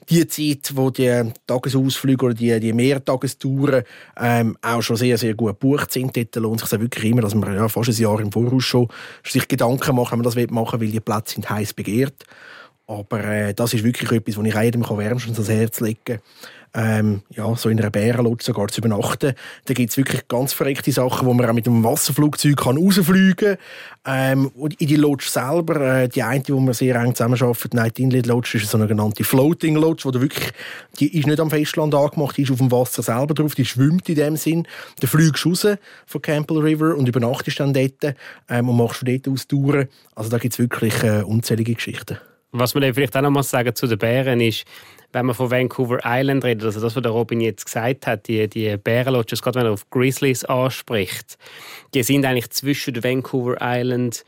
die 0.08 0.26
Zeit, 0.26 0.72
wo 0.74 0.90
die 0.90 1.32
Tagesausflüge 1.46 2.26
oder 2.26 2.34
die, 2.34 2.58
die 2.60 2.72
Mehrtagestouren 2.72 3.84
ähm, 4.18 4.56
auch 4.62 4.82
schon 4.82 4.96
sehr, 4.96 5.18
sehr 5.18 5.34
gut 5.34 5.60
gebucht 5.60 5.92
sind. 5.92 6.16
Dort 6.16 6.36
lohnt 6.36 6.60
sich 6.60 6.80
wirklich 6.80 7.10
immer, 7.10 7.22
dass 7.22 7.34
man 7.34 7.54
ja, 7.54 7.68
fast 7.68 7.90
ein 7.90 7.96
Jahr 7.96 8.20
im 8.20 8.32
Voraus 8.32 8.64
schon 8.64 8.88
sich 9.24 9.48
Gedanken 9.48 9.96
macht, 9.96 10.12
wenn 10.12 10.20
man 10.20 10.24
das 10.24 10.36
machen 10.50 10.80
will, 10.80 10.88
weil 10.88 10.92
die 10.92 11.00
Plätze 11.00 11.34
sind 11.34 11.48
heiß 11.48 11.72
begehrt. 11.74 12.24
Aber 12.86 13.24
äh, 13.24 13.54
das 13.54 13.72
ist 13.72 13.84
wirklich 13.84 14.10
etwas, 14.12 14.36
was 14.36 14.46
ich 14.46 14.54
jedem 14.54 14.82
wärmstens 14.82 15.38
ans 15.38 15.48
Herz 15.48 15.80
legen 15.80 15.98
kann 16.04 16.18
ähm, 16.74 17.22
ja, 17.30 17.54
so 17.54 17.68
in 17.68 17.78
einer 17.78 17.90
Bärenlodge 17.90 18.44
sogar 18.44 18.68
zu 18.68 18.80
übernachten. 18.80 19.34
Da 19.64 19.74
gibt 19.74 19.90
es 19.90 19.96
wirklich 19.96 20.26
ganz 20.26 20.52
verreckte 20.52 20.90
Sachen, 20.90 21.26
wo 21.26 21.32
man 21.32 21.48
auch 21.48 21.52
mit 21.52 21.68
einem 21.68 21.84
Wasserflugzeug 21.84 22.56
kann 22.56 22.76
rausfliegen 22.76 23.56
kann. 23.56 23.58
Ähm, 24.06 24.48
und 24.56 24.80
in 24.80 24.88
die 24.88 24.96
Lodge 24.96 25.26
selber, 25.28 25.80
äh, 25.80 26.08
die 26.08 26.22
eine, 26.22 26.42
die 26.42 26.52
wir 26.52 26.74
sehr 26.74 26.96
eng 26.96 27.14
zusammenarbeiten, 27.14 27.76
Night 27.76 27.98
Inlet 28.00 28.26
Lodge, 28.26 28.58
ist 28.58 28.74
eine 28.74 28.82
sogenannte 28.82 29.22
Floating 29.22 29.76
Lodge, 29.76 30.04
wo 30.04 30.10
du 30.10 30.20
wirklich, 30.20 30.50
die 30.98 31.16
ist 31.16 31.26
nicht 31.26 31.40
am 31.40 31.50
Festland 31.50 31.94
angemacht, 31.94 32.36
die 32.36 32.42
ist 32.42 32.50
auf 32.50 32.58
dem 32.58 32.72
Wasser 32.72 33.02
selber 33.02 33.34
drauf, 33.34 33.54
die 33.54 33.64
schwimmt 33.64 34.08
in 34.08 34.16
dem 34.16 34.36
Sinn. 34.36 34.66
Du 35.00 35.06
fliegst 35.06 35.46
raus 35.46 35.66
von 36.06 36.22
Campbell 36.22 36.58
River 36.58 36.96
und 36.96 37.08
übernachtest 37.08 37.60
dann 37.60 37.72
dort 37.72 38.16
ähm, 38.48 38.68
und 38.68 38.76
machst 38.76 38.98
von 38.98 39.06
dort 39.06 39.28
aus 39.28 39.46
Touren. 39.46 39.88
Also 40.16 40.28
da 40.28 40.38
gibt 40.38 40.54
es 40.54 40.58
wirklich 40.58 41.02
äh, 41.04 41.22
unzählige 41.22 41.74
Geschichten. 41.74 42.18
Was 42.56 42.74
man 42.74 42.94
vielleicht 42.94 43.16
auch 43.16 43.22
noch 43.22 43.30
mal 43.30 43.42
sagen 43.42 43.74
zu 43.74 43.88
den 43.88 43.98
Bären 43.98 44.40
ist, 44.40 44.64
wenn 45.14 45.26
man 45.26 45.34
von 45.34 45.50
Vancouver 45.50 46.00
Island 46.04 46.44
redet, 46.44 46.64
also 46.64 46.80
das, 46.80 46.96
was 46.96 47.02
der 47.02 47.12
Robin 47.12 47.40
jetzt 47.40 47.64
gesagt 47.66 48.06
hat, 48.06 48.26
die, 48.26 48.48
die 48.48 48.76
Bärenlodges, 48.76 49.42
gerade 49.42 49.60
wenn 49.60 49.66
er 49.66 49.72
auf 49.72 49.88
Grizzlies 49.88 50.44
anspricht, 50.44 51.38
die 51.94 52.02
sind 52.02 52.26
eigentlich 52.26 52.50
zwischen 52.50 53.02
Vancouver 53.02 53.58
Island 53.60 53.94
und 53.94 54.24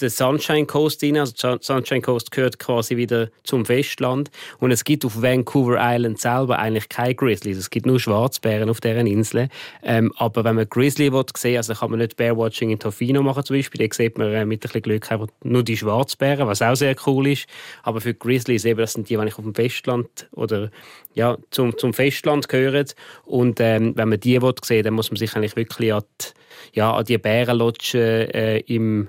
der 0.00 0.10
Sunshine 0.10 0.66
Coast 0.66 1.02
rein. 1.02 1.16
Also 1.16 1.58
Sunshine 1.60 2.00
Coast 2.00 2.30
gehört 2.30 2.58
quasi 2.58 2.96
wieder 2.96 3.30
zum 3.42 3.64
Festland. 3.64 4.30
Und 4.60 4.70
es 4.70 4.84
gibt 4.84 5.04
auf 5.04 5.20
Vancouver 5.20 5.78
Island 5.80 6.20
selber 6.20 6.58
eigentlich 6.58 6.88
keine 6.88 7.14
Grizzlies. 7.14 7.58
Es 7.58 7.70
gibt 7.70 7.86
nur 7.86 7.98
Schwarzbären 7.98 8.70
auf 8.70 8.80
deren 8.80 9.06
Insel. 9.06 9.48
Ähm, 9.82 10.12
aber 10.16 10.44
wenn 10.44 10.56
man 10.56 10.68
Grizzly 10.68 11.12
will 11.12 11.24
sehen, 11.36 11.56
also 11.56 11.74
kann 11.74 11.90
man 11.90 11.98
nicht 11.98 12.16
Bearwatching 12.16 12.70
in 12.70 12.78
Tofino 12.78 13.22
machen 13.22 13.44
zum 13.44 13.56
Beispiel. 13.56 13.88
Da 13.88 13.94
sieht 13.94 14.18
man 14.18 14.32
äh, 14.32 14.44
mit 14.44 14.58
ein 14.58 14.60
bisschen 14.60 14.82
Glück 14.82 15.10
einfach 15.10 15.28
nur 15.42 15.64
die 15.64 15.76
Schwarzbären, 15.76 16.46
was 16.46 16.62
auch 16.62 16.76
sehr 16.76 16.94
cool 17.06 17.28
ist. 17.28 17.46
Aber 17.82 18.00
für 18.00 18.14
Grizzlies 18.14 18.64
eben, 18.64 18.78
das 18.78 18.92
sind 18.92 19.08
die, 19.08 19.16
die 19.16 19.20
auf 19.20 19.34
dem 19.36 19.54
Festland 19.54 20.28
oder 20.32 20.70
ja, 21.14 21.38
zum, 21.50 21.76
zum 21.76 21.92
Festland 21.92 22.48
gehören. 22.48 22.86
Und 23.24 23.58
ähm, 23.60 23.96
wenn 23.96 24.08
man 24.08 24.20
die 24.20 24.40
will 24.40 24.54
sehen, 24.62 24.84
dann 24.84 24.94
muss 24.94 25.10
man 25.10 25.16
sich 25.16 25.34
eigentlich 25.34 25.56
wirklich 25.56 25.92
an 25.92 26.02
die, 26.20 26.78
ja, 26.78 26.92
an 26.92 27.04
die 27.04 27.18
Bärenlodge 27.18 27.98
äh, 28.32 28.60
im 28.60 29.08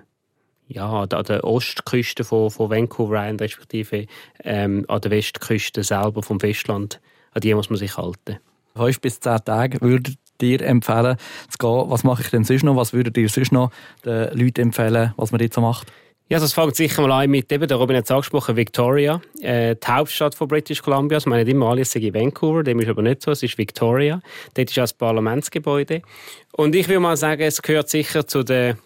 ja, 0.67 1.01
an 1.01 1.09
der 1.09 1.43
Ostküste 1.43 2.23
von, 2.23 2.49
von 2.49 2.69
Vancouver 2.69 3.21
Island, 3.21 3.41
respektive 3.41 4.05
ähm, 4.43 4.85
an 4.87 5.01
der 5.01 5.11
Westküste 5.11 5.83
selber 5.83 6.23
vom 6.23 6.39
Festland, 6.39 6.99
an 7.33 7.41
die 7.41 7.53
muss 7.53 7.69
man 7.69 7.77
sich 7.77 7.97
halten. 7.97 8.37
Fünf 8.75 8.99
bis 8.99 9.19
zehn 9.19 9.37
Tage 9.45 9.79
würdet 9.81 10.17
ihr 10.41 10.61
empfehlen 10.61 11.17
zu 11.49 11.57
gehen. 11.57 11.89
Was 11.89 12.03
mache 12.03 12.21
ich 12.23 12.29
denn 12.29 12.43
sonst 12.43 12.63
noch? 12.63 12.75
Was 12.75 12.93
würdet 12.93 13.17
ihr 13.17 13.29
sonst 13.29 13.51
noch 13.51 13.71
den 14.03 14.37
Leuten 14.37 14.61
empfehlen, 14.61 15.13
was 15.15 15.31
man 15.31 15.39
jetzt 15.39 15.55
so 15.55 15.61
macht? 15.61 15.91
Ja, 16.27 16.39
das 16.39 16.53
fängt 16.53 16.75
sicher 16.75 17.03
mal 17.03 17.23
an 17.23 17.29
mit, 17.29 17.51
eben, 17.51 17.67
der 17.67 17.77
Robin 17.77 17.95
hat 17.95 18.05
es 18.05 18.11
angesprochen, 18.11 18.55
Victoria, 18.55 19.21
äh, 19.41 19.75
die 19.75 19.87
Hauptstadt 19.87 20.33
von 20.33 20.47
British 20.47 20.81
Columbia. 20.81 21.17
Also, 21.17 21.29
man 21.29 21.37
nicht 21.37 21.51
immer 21.51 21.69
alles 21.69 21.93
in 21.93 22.13
Vancouver, 22.15 22.63
dem 22.63 22.79
ist 22.79 22.89
aber 22.89 23.03
nicht 23.03 23.21
so, 23.21 23.29
es 23.29 23.43
ist 23.43 23.59
Victoria. 23.59 24.19
Dort 24.55 24.71
ist 24.71 24.79
auch 24.79 24.83
das 24.83 24.93
Parlamentsgebäude. 24.93 26.01
Und 26.53 26.73
ich 26.73 26.87
würde 26.87 26.99
mal 26.99 27.15
sagen, 27.15 27.43
es 27.43 27.61
gehört 27.61 27.89
sicher 27.89 28.25
zu 28.25 28.41
den 28.41 28.79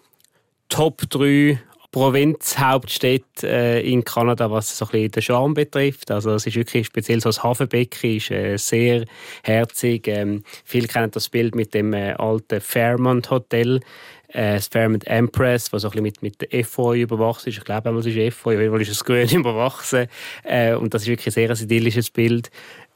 Top 0.68 1.00
3 1.08 1.58
Provinzhauptstadt 1.92 3.42
äh, 3.42 3.80
in 3.80 4.04
Kanada, 4.04 4.50
was 4.50 4.78
so 4.78 4.84
ein 4.86 4.90
bisschen 4.92 5.10
den 5.10 5.22
Charme 5.22 5.54
betrifft. 5.54 6.10
Also 6.10 6.32
es 6.34 6.46
ist 6.46 6.56
wirklich 6.56 6.86
speziell 6.86 7.20
so 7.20 7.28
das 7.30 7.42
Hafenbecken 7.42 8.16
ist 8.16 8.30
äh, 8.30 8.56
sehr 8.56 9.04
herzig. 9.42 10.06
Ähm, 10.06 10.44
viele 10.64 10.86
kennen 10.86 11.10
das 11.10 11.28
Bild 11.28 11.54
mit 11.54 11.74
dem 11.74 11.92
äh, 11.92 12.12
alten 12.12 12.60
Fairmont 12.60 13.30
Hotel. 13.30 13.80
Äh, 14.28 14.54
das 14.54 14.68
Fairmont 14.68 15.06
Empress, 15.08 15.72
was 15.72 15.82
so 15.82 15.88
ein 15.88 15.90
bisschen 15.90 16.02
mit, 16.02 16.22
mit 16.22 16.52
der 16.52 16.64
FOI 16.64 17.00
überwachsen 17.00 17.48
ist. 17.48 17.58
Ich 17.58 17.64
glaube, 17.64 17.88
einmal 17.88 18.06
ist 18.06 18.34
FOI, 18.34 18.54
auf 18.54 18.60
jeden 18.60 18.80
ist 18.80 18.88
es 18.90 19.04
grün 19.04 19.28
überwachsen. 19.32 20.06
Äh, 20.44 20.74
und 20.74 20.94
das 20.94 21.02
ist 21.02 21.08
wirklich 21.08 21.36
ein 21.36 21.48
sehr 21.48 21.60
idyllisches 21.60 22.10
Bild. 22.10 22.50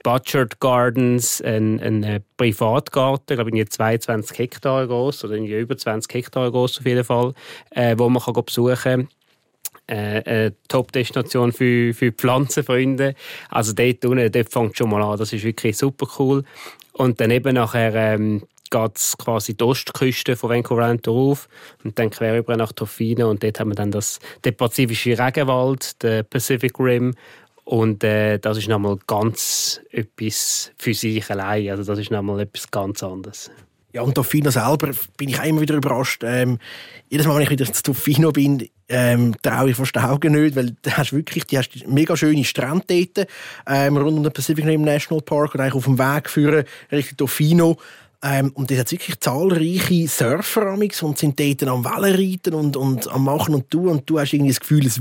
Butchert 0.05 0.61
Gardens, 0.61 1.41
ein, 1.41 1.81
ein 1.81 2.05
äh, 2.05 2.21
Privatgarten, 2.37 3.37
glaube 3.37 3.59
ich, 3.59 3.71
22 3.71 4.39
Hektar 4.39 4.87
groß 4.87 5.25
oder 5.25 5.37
über 5.37 5.77
20 5.77 6.15
Hektar 6.15 6.51
groß 6.53 6.79
auf 6.79 6.87
jeden 6.87 7.03
Fall, 7.03 7.33
äh, 7.71 7.97
wo 7.99 8.09
man 8.09 8.23
kann 8.23 8.45
besuchen 8.45 8.77
kann. 8.77 9.09
Äh, 9.87 10.23
eine 10.25 10.55
Top-Destination 10.69 11.53
für, 11.53 11.95
für 11.95 12.13
Pflanzenfreunde. 12.13 13.15
Also 13.49 13.73
dort 13.73 14.05
unten, 14.05 14.31
dort 14.31 14.53
fängt 14.53 14.77
schon 14.77 14.91
mal 14.91 15.03
an. 15.03 15.19
Das 15.19 15.33
ist 15.33 15.43
wirklich 15.43 15.77
super 15.77 16.07
cool. 16.19 16.45
Und 16.93 17.21
dann 17.21 17.31
eben 17.31 17.55
nachher 17.55 17.95
ähm, 17.95 18.43
geht 18.71 18.97
es 18.97 19.17
quasi 19.17 19.57
die 19.57 19.65
Ostküste 19.65 20.37
von 20.37 20.51
Vancouver 20.51 20.83
Island 20.83 21.07
und 21.09 21.99
dann 21.99 22.11
quer 22.11 22.39
über 22.39 22.57
nach 22.57 22.73
Tofino 22.73 23.31
und 23.31 23.43
dort 23.43 23.61
haben 23.61 23.71
wir 23.71 23.75
dann 23.77 23.91
das, 23.91 24.19
den 24.45 24.57
pazifischen 24.57 25.15
Regenwald, 25.15 26.03
den 26.03 26.25
Pacific 26.25 26.79
Rim 26.79 27.15
und 27.65 28.05
äh, 28.05 28.39
das 28.39 28.59
ist 28.59 28.69
nochmal 28.69 28.99
ganz 29.07 29.81
etwas 29.91 30.73
für 30.77 30.95
sich 30.95 31.29
allein. 31.31 31.71
Also 31.71 31.85
das 31.85 31.99
ist 31.99 32.11
nochmal 32.11 32.41
etwas 32.41 32.71
ganz 32.71 33.03
anderes. 33.03 33.51
Ja, 33.95 34.03
und 34.03 34.15
Tofino 34.15 34.51
selber 34.51 34.91
bin 35.17 35.29
ich 35.29 35.39
auch 35.39 35.45
immer 35.45 35.61
wieder 35.61 35.77
überrascht. 35.77 36.23
Ähm, 36.25 36.59
jedes 37.09 37.27
Mal, 37.27 37.37
wenn 37.37 37.43
ich 37.43 37.51
wieder 37.51 37.73
zu 37.73 37.83
Tofino 37.83 38.33
bin, 38.33 38.69
ähm, 38.89 39.37
traue 39.41 39.71
ich 39.71 39.77
fast 39.77 39.97
Augen 39.97 40.33
nicht, 40.33 40.57
weil 40.57 40.75
du 40.83 40.91
hast 40.91 41.13
wirklich, 41.13 41.45
die 41.45 41.57
hast 41.57 41.87
mega 41.87 42.17
schöne 42.17 42.45
Strände 42.45 42.85
dort, 42.89 43.29
ähm, 43.69 43.97
rund 43.97 44.19
um 44.19 44.23
den 44.25 44.33
Pacific 44.33 44.67
Rim 44.67 44.83
National 44.83 45.23
Park 45.23 45.55
und 45.55 45.61
eigentlich 45.61 45.75
auf 45.75 45.85
dem 45.85 45.99
Weg 45.99 46.29
führen 46.29 46.65
Richtung 46.91 47.17
Tofino. 47.19 47.77
Ähm, 48.25 48.53
und 48.55 48.71
es 48.71 48.79
hat 48.79 48.91
wirklich 48.91 49.21
zahlreiche 49.21 50.09
Surfer 50.09 50.73
und 50.73 51.19
sind 51.19 51.39
dort 51.39 51.63
am 51.65 51.85
Wellenreiten 51.85 52.55
und, 52.55 52.75
und 52.75 53.07
am 53.09 53.25
Machen 53.25 53.55
und 53.55 53.71
Tun. 53.71 53.89
Und 53.89 54.09
du 54.09 54.19
hast 54.19 54.33
irgendwie 54.33 54.51
das 54.51 54.61
Gefühl, 54.61 54.87
es 54.87 54.99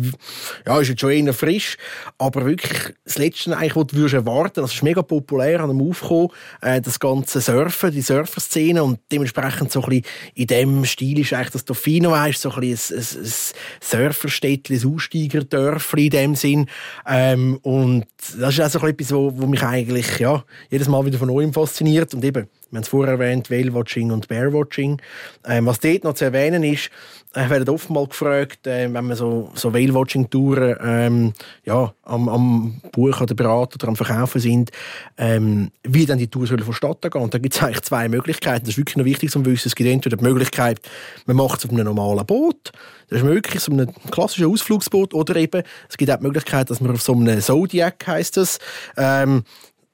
ja, 0.65 0.77
ist 0.79 0.89
jetzt 0.89 0.99
schon 0.99 1.11
eher 1.11 1.33
frisch. 1.33 1.77
Aber 2.17 2.45
wirklich 2.45 2.93
das 3.05 3.17
Letzte, 3.17 3.55
eigentlich, 3.55 3.77
was 3.77 3.87
du 3.87 3.95
würdest 3.95 4.15
erwarten 4.15 4.61
das 4.61 4.73
ist 4.73 4.83
mega 4.83 5.01
populär 5.01 5.61
an 5.61 5.69
dem 5.69 5.89
Aufkommen, 5.89 6.29
äh, 6.61 6.81
das 6.81 6.99
ganze 6.99 7.39
Surfen, 7.39 7.91
die 7.91 8.01
Surferszene. 8.01 8.83
Und 8.83 8.99
dementsprechend 9.09 9.71
so 9.71 9.81
ein 9.83 9.89
bisschen 9.89 10.05
in 10.35 10.47
dem 10.47 10.85
Stil 10.85 11.19
ist 11.19 11.31
eigentlich 11.31 11.51
das 11.51 11.63
Tofino, 11.63 12.11
weißt, 12.11 12.41
so 12.41 12.51
ein 12.51 12.59
bisschen 12.59 12.97
ein, 12.97 13.23
ein, 13.23 13.31
Surferstädtchen, 13.79 14.81
ein 14.81 14.93
Aussteigerdörfli 14.95 16.05
in 16.05 16.11
dem 16.11 16.35
Sinn. 16.35 16.69
Ähm, 17.07 17.57
und 17.61 18.05
das 18.37 18.57
ist 18.57 18.59
auch 18.59 18.81
so 18.81 18.85
etwas, 18.85 19.13
wo 19.13 19.31
mich 19.47 19.63
eigentlich 19.63 20.19
ja, 20.19 20.43
jedes 20.69 20.89
Mal 20.89 21.05
wieder 21.05 21.17
von 21.17 21.29
neuem 21.29 21.53
fasziniert. 21.53 22.13
Und 22.13 22.25
eben, 22.25 22.49
wir 22.73 22.77
haben 22.77 22.83
es 22.83 22.89
vorher 22.89 23.13
erwähnt, 23.13 23.51
Whale-Watching 23.51 24.11
und 24.11 24.27
Bear-Watching. 24.27 24.99
Ähm, 25.45 25.67
was 25.67 25.79
dort 25.79 26.03
noch 26.03 26.15
zu 26.15 26.25
erwähnen 26.25 26.63
ist, 26.63 26.89
ich 27.35 27.49
werde 27.49 27.71
oft 27.71 27.91
mal 27.91 28.07
gefragt, 28.07 28.65
äh, 28.65 28.91
wenn 28.91 29.05
man 29.05 29.15
so, 29.15 29.51
so 29.53 29.75
Whale-Watching-Touren 29.75 30.77
ähm, 30.83 31.33
ja, 31.65 31.93
am, 32.01 32.27
am 32.27 32.81
Buch 32.91 33.21
oder 33.21 33.35
beraten 33.35 33.75
oder 33.75 33.89
am 33.89 33.95
Verkaufen 33.95 34.41
sind, 34.41 34.71
ähm, 35.19 35.69
wie 35.83 36.07
dann 36.07 36.17
die 36.17 36.27
Tour 36.27 36.47
soll 36.47 36.63
vonstatten 36.63 37.11
gehen. 37.11 37.21
Und 37.21 37.35
da 37.35 37.37
gibt 37.37 37.53
es 37.53 37.61
eigentlich 37.61 37.83
zwei 37.83 38.09
Möglichkeiten. 38.09 38.65
Das 38.65 38.73
ist 38.73 38.77
wirklich 38.79 38.97
noch 38.97 39.05
wichtig 39.05 39.29
zu 39.29 39.45
wissen. 39.45 39.67
Es 39.67 39.75
gibt 39.75 39.91
entweder 39.91 40.17
die 40.17 40.23
Möglichkeit, 40.23 40.79
man 41.27 41.35
macht 41.35 41.59
es 41.59 41.65
auf 41.65 41.71
einem 41.71 41.85
normalen 41.85 42.25
Boot. 42.25 42.71
Das 43.09 43.19
ist 43.19 43.23
möglich, 43.23 43.61
so 43.61 43.71
einem 43.71 43.93
klassischen 44.09 44.47
Ausflugsboot. 44.47 45.13
Oder 45.13 45.35
eben, 45.35 45.61
es 45.89 45.97
gibt 45.97 46.09
auch 46.09 46.17
die 46.17 46.23
Möglichkeit, 46.23 46.71
dass 46.71 46.81
man 46.81 46.89
auf 46.89 47.03
so 47.03 47.13
einem 47.13 47.39
Zodiac, 47.39 48.03
heisst 48.07 48.37
das, 48.37 48.57
ähm, 48.97 49.43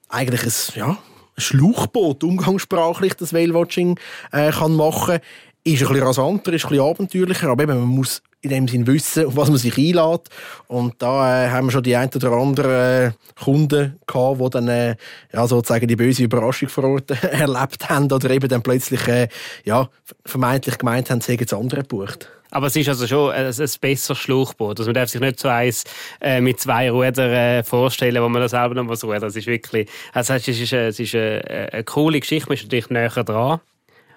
eigentlich 0.08 0.42
ein, 0.44 0.78
ja, 0.78 0.98
Schluchboot, 1.40 2.24
umgangssprachlich, 2.24 3.14
das 3.14 3.32
Whale-Watching 3.32 3.98
äh, 4.32 4.50
kann 4.50 4.74
machen. 4.74 5.18
Ist 5.62 5.82
ein 5.82 5.88
bisschen 5.88 6.06
rasanter, 6.06 6.52
ist 6.52 6.64
ein 6.64 6.70
bisschen 6.70 6.84
abenteuerlicher, 6.84 7.48
aber 7.48 7.62
eben, 7.64 7.78
man 7.78 7.88
muss 7.88 8.22
in 8.42 8.50
dem 8.50 8.68
Sinn 8.68 8.86
wissen, 8.86 9.26
auf 9.26 9.36
was 9.36 9.48
man 9.48 9.58
sich 9.58 9.76
einlädt. 9.76 10.28
Und 10.66 10.94
da 10.98 11.46
äh, 11.46 11.50
haben 11.50 11.66
wir 11.66 11.72
schon 11.72 11.82
die 11.82 11.96
ein 11.96 12.10
oder 12.14 12.32
anderen 12.32 13.08
äh, 13.08 13.12
Kunden 13.42 13.98
gehabt, 14.06 14.40
die 14.40 14.50
dann 14.50 14.68
äh, 14.68 14.96
ja, 15.32 15.46
sozusagen 15.46 15.86
die 15.86 15.96
böse 15.96 16.24
Überraschung 16.24 16.68
vor 16.68 16.84
Ort 16.84 17.10
erlebt 17.22 17.88
haben 17.88 18.10
oder 18.10 18.30
eben 18.30 18.48
dann 18.48 18.62
plötzlich 18.62 19.06
äh, 19.08 19.28
ja, 19.64 19.88
vermeintlich 20.24 20.78
gemeint 20.78 21.10
haben, 21.10 21.20
sie 21.20 21.32
hätten 21.32 21.46
das 21.46 21.58
andere 21.58 21.82
gebucht. 21.82 22.28
Aber 22.52 22.66
es 22.66 22.74
ist 22.74 22.88
also 22.88 23.06
schon 23.06 23.30
ein, 23.30 23.46
ein 23.46 23.70
besseres 23.80 24.18
Schluchboot. 24.18 24.80
Also 24.80 24.88
man 24.88 24.94
darf 24.94 25.10
sich 25.10 25.20
nicht 25.20 25.38
so 25.38 25.48
eins 25.48 25.84
äh, 26.20 26.40
mit 26.40 26.58
zwei 26.58 26.90
Rudern 26.90 27.30
äh, 27.30 27.62
vorstellen, 27.62 28.22
wo 28.22 28.28
man 28.28 28.42
das 28.42 28.50
selber 28.50 28.74
noch 28.74 28.88
was 28.88 29.04
rudert. 29.04 29.22
Das 29.22 29.36
ist 29.36 29.46
wirklich, 29.46 29.88
also 30.12 30.34
es 30.34 30.48
ist, 30.48 30.72
es 30.72 30.98
ist 30.98 31.14
eine, 31.14 31.68
eine 31.72 31.84
coole 31.84 32.18
Geschichte. 32.18 32.48
Man 32.48 32.56
ist 32.56 32.64
natürlich 32.64 32.90
näher 32.90 33.10
dran 33.10 33.60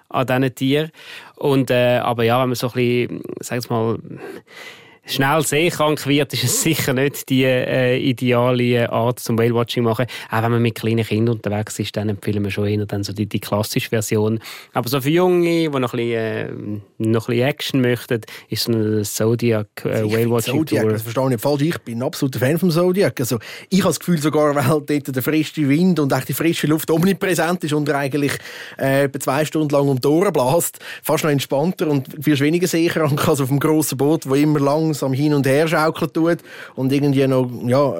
an 0.08 0.26
diesen 0.26 0.54
Tieren. 0.54 0.90
Und, 1.36 1.70
äh, 1.70 1.98
aber 1.98 2.24
ja, 2.24 2.40
wenn 2.40 2.48
man 2.48 2.56
so 2.56 2.68
ein 2.68 2.72
bisschen, 2.72 3.22
sag 3.40 3.70
mal, 3.70 3.98
schnell 5.06 5.42
seekrank 5.44 6.06
wird, 6.06 6.32
ist 6.32 6.44
es 6.44 6.62
sicher 6.62 6.92
nicht 6.92 7.28
die 7.28 7.44
äh, 7.44 7.96
ideale 7.98 8.90
Art 8.90 9.20
zum 9.20 9.38
Whale-Watching 9.38 9.84
machen. 9.84 10.06
Auch 10.30 10.42
wenn 10.42 10.52
man 10.52 10.62
mit 10.62 10.74
kleinen 10.74 11.04
Kindern 11.04 11.36
unterwegs 11.36 11.78
ist, 11.78 11.96
dann 11.96 12.08
empfehlen 12.08 12.42
wir 12.42 12.50
schon 12.50 12.66
eher 12.66 12.86
dann 12.86 13.04
so 13.04 13.12
die, 13.12 13.26
die 13.26 13.40
klassische 13.40 13.90
Version. 13.90 14.40
Aber 14.72 14.88
so 14.88 15.00
für 15.00 15.10
Junge, 15.10 15.44
die 15.44 15.68
noch 15.68 15.92
ein 15.92 15.98
bisschen, 15.98 16.10
äh, 16.12 16.50
noch 16.98 17.28
ein 17.28 17.34
bisschen 17.34 17.48
Action 17.48 17.80
möchten, 17.80 18.20
ist 18.48 18.64
so 18.64 18.72
ein 18.72 19.04
Zodiac 19.04 19.68
äh, 19.84 20.04
Whale-Watching 20.04 20.54
Zodiac, 20.54 20.88
das 20.88 21.02
verstehe 21.02 21.24
ich 21.24 21.30
nicht 21.30 21.40
falsch. 21.40 21.62
Ich 21.62 21.78
bin 21.78 21.98
ein 21.98 22.02
absoluter 22.02 22.38
Fan 22.38 22.58
vom 22.58 22.70
Zodiac. 22.70 23.18
Also, 23.20 23.38
ich 23.68 23.80
habe 23.80 23.90
das 23.90 24.00
Gefühl 24.00 24.18
sogar, 24.18 24.54
weil 24.54 24.64
dort 24.64 25.14
der 25.14 25.22
frische 25.22 25.68
Wind 25.68 25.98
und 25.98 26.12
auch 26.12 26.24
die 26.24 26.32
frische 26.32 26.66
Luft 26.66 26.90
omnipräsent 26.90 27.62
ist 27.64 27.72
und 27.72 27.90
eigentlich 27.90 28.32
äh, 28.78 29.08
zwei 29.18 29.44
Stunden 29.44 29.70
lang 29.70 29.88
um 29.88 30.00
die 30.00 30.08
Ohren 30.08 30.32
bläst, 30.32 30.78
fast 31.02 31.24
noch 31.24 31.30
entspannter 31.30 31.88
und 31.88 32.08
viel 32.22 32.38
weniger 32.40 32.66
seekrank 32.66 33.26
als 33.28 33.40
auf 33.40 33.48
dem 33.48 33.60
grossen 33.60 33.98
Boot, 33.98 34.28
wo 34.28 34.34
immer 34.34 34.60
lang 34.60 34.93
langsam 34.94 35.12
hin 35.12 35.34
und 35.34 35.46
her 35.46 35.66
schaukeln 35.68 36.12
tut 36.12 36.38
und 36.74 36.92
irgendwie 36.92 37.26
noch 37.26 37.50
ja, 37.66 37.94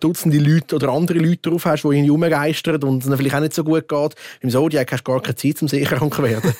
Dutzende 0.00 0.38
Leute 0.38 0.76
oder 0.76 0.90
andere 0.90 1.18
Leute 1.18 1.50
drauf 1.50 1.64
hast, 1.64 1.84
die 1.84 1.96
ihn 1.96 2.10
rumgeistern 2.10 2.82
und 2.82 3.04
es 3.04 3.16
vielleicht 3.16 3.34
auch 3.34 3.40
nicht 3.40 3.54
so 3.54 3.64
gut 3.64 3.88
geht. 3.88 4.14
Im 4.40 4.50
Zodiac 4.50 4.92
hast 4.92 5.02
du 5.02 5.12
gar 5.12 5.22
keine 5.22 5.36
Zeit, 5.36 5.62
um 5.62 5.68
sicher 5.68 5.98
zu 5.98 6.22
werden. 6.22 6.54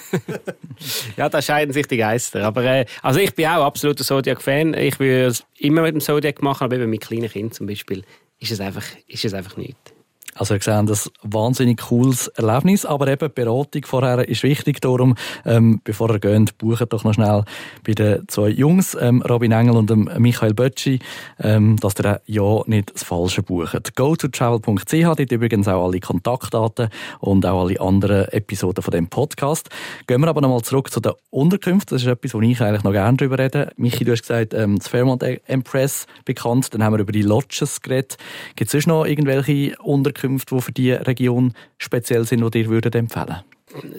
ja, 1.16 1.28
da 1.28 1.42
scheiden 1.42 1.72
sich 1.72 1.86
die 1.86 1.98
Geister. 1.98 2.44
Aber 2.44 2.64
äh, 2.64 2.86
also 3.02 3.20
ich 3.20 3.34
bin 3.34 3.46
auch 3.46 3.64
absoluter 3.64 4.04
Zodiac-Fan. 4.04 4.74
Ich 4.74 4.98
würde 4.98 5.26
es 5.26 5.44
immer 5.58 5.82
mit 5.82 5.94
dem 5.94 6.00
Zodiac 6.00 6.42
machen, 6.42 6.64
aber 6.64 6.76
eben 6.76 6.90
mit 6.90 7.02
kleinen 7.02 7.30
Kindern 7.30 7.52
zum 7.52 7.66
Beispiel 7.66 8.02
ist 8.40 8.52
es 8.52 8.60
einfach, 8.60 8.84
ist 9.06 9.24
es 9.24 9.34
einfach 9.34 9.56
nichts. 9.56 9.95
Also 10.36 10.54
wir 10.54 10.60
sehen 10.60 10.86
das 10.86 11.10
wahnsinnig 11.22 11.80
cooles 11.80 12.28
Erlebnis, 12.28 12.84
aber 12.84 13.08
eben 13.08 13.32
Beratung 13.32 13.82
vorher 13.84 14.28
ist 14.28 14.42
wichtig. 14.42 14.80
Darum, 14.80 15.14
ähm, 15.44 15.80
bevor 15.84 16.10
ihr 16.10 16.18
geht, 16.18 16.58
bucht 16.58 16.92
doch 16.92 17.04
noch 17.04 17.14
schnell 17.14 17.44
bei 17.84 17.92
den 17.92 18.28
zwei 18.28 18.48
Jungs, 18.48 18.96
ähm, 19.00 19.22
Robin 19.22 19.52
Engel 19.52 19.76
und 19.76 20.18
Michael 20.18 20.54
Bötschi, 20.54 21.00
ähm, 21.40 21.76
dass 21.78 21.94
ihr 21.98 22.20
ja 22.26 22.62
nicht 22.66 22.94
das 22.94 23.02
Falsche 23.02 23.42
bucht. 23.42 23.96
Go 23.96 24.14
to 24.16 24.28
travel.ch, 24.28 24.90
dort 24.90 25.32
übrigens 25.32 25.68
auch 25.68 25.86
alle 25.86 26.00
Kontaktdaten 26.00 26.88
und 27.20 27.46
auch 27.46 27.62
alle 27.62 27.80
anderen 27.80 28.28
Episoden 28.28 28.82
von 28.82 28.92
dem 28.92 29.08
Podcast. 29.08 29.70
Gehen 30.06 30.20
wir 30.20 30.28
aber 30.28 30.40
nochmal 30.40 30.62
zurück 30.62 30.90
zu 30.90 31.00
den 31.00 31.12
Unterkünften. 31.30 31.96
Das 31.96 32.02
ist 32.02 32.08
etwas, 32.08 32.34
wo 32.34 32.40
ich 32.40 32.60
eigentlich 32.60 32.84
noch 32.84 32.92
gerne 32.92 33.16
drüber 33.16 33.38
rede. 33.38 33.72
Michi, 33.76 34.04
du 34.04 34.12
hast 34.12 34.22
gesagt, 34.22 34.54
ähm, 34.54 34.78
das 34.78 34.88
Fairmont 34.88 35.22
Empress 35.22 36.06
bekannt. 36.24 36.72
Dann 36.74 36.82
haben 36.82 36.94
wir 36.94 37.00
über 37.00 37.12
die 37.12 37.22
Lodges 37.22 37.80
geredet. 37.82 38.16
Gibt 38.54 38.68
es 38.68 38.72
sonst 38.72 38.86
noch 38.86 39.04
irgendwelche 39.04 39.76
Unterkünfte, 39.78 40.25
Unterkünfte, 40.26 40.54
die 40.56 40.60
für 40.62 40.72
diese 40.72 41.06
Region 41.06 41.54
speziell 41.78 42.24
sind, 42.24 42.54
die 42.54 42.60
ihr 42.60 42.68
würdet 42.68 42.94
empfehlen 42.94 43.36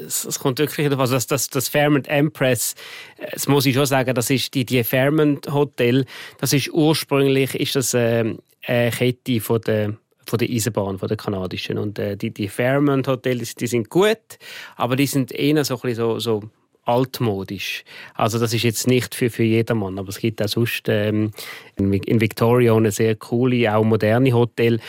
es, 0.05 0.39
kommt 0.39 0.59
wirklich 0.59 0.87
darauf, 0.87 1.11
also 1.11 1.27
das, 1.27 1.49
das, 1.49 1.67
Fairmont 1.67 2.07
Empress, 2.07 2.75
das 3.33 3.47
muss 3.47 3.65
ich 3.65 3.75
schon 3.75 3.85
sagen, 3.85 4.15
das 4.15 4.29
ist 4.29 4.53
die, 4.53 4.65
die 4.65 4.83
Fairmont 4.83 5.51
Hotel, 5.51 6.05
das 6.39 6.53
ist 6.53 6.69
ursprünglich 6.71 7.53
ist 7.55 7.75
das, 7.75 7.93
äh, 7.93 8.35
eine 8.65 8.91
Kette 8.91 9.39
von 9.39 9.61
der 9.61 9.97
von 10.29 10.39
der 10.39 10.49
Eisenbahn, 10.49 10.99
von 10.99 11.07
der 11.07 11.15
kanadischen. 11.15 11.77
Und 11.77 11.97
äh, 11.99 12.17
die, 12.17 12.31
die 12.31 12.49
Fairmont 12.49 13.07
Hotels, 13.07 13.55
die 13.55 13.67
sind 13.67 13.89
gut, 13.89 14.17
aber 14.75 14.97
die 14.97 15.05
sind 15.05 15.31
eher 15.31 15.63
so, 15.63 15.79
ein 15.81 15.95
so, 15.95 16.19
so 16.19 16.43
altmodisch. 16.83 17.85
Also 18.13 18.37
das 18.37 18.53
ist 18.53 18.63
jetzt 18.63 18.87
nicht 18.87 19.15
für, 19.15 19.29
für 19.29 19.43
jedermann, 19.43 19.97
aber 19.97 20.09
es 20.09 20.19
gibt 20.19 20.41
auch 20.41 20.49
sonst 20.49 20.89
ähm, 20.89 21.31
in 21.77 22.21
Victoria 22.21 22.75
eine 22.75 22.91
sehr 22.91 23.15
coole, 23.15 23.73
auch 23.73 23.85
moderne 23.85 24.33
Hotel. 24.33 24.81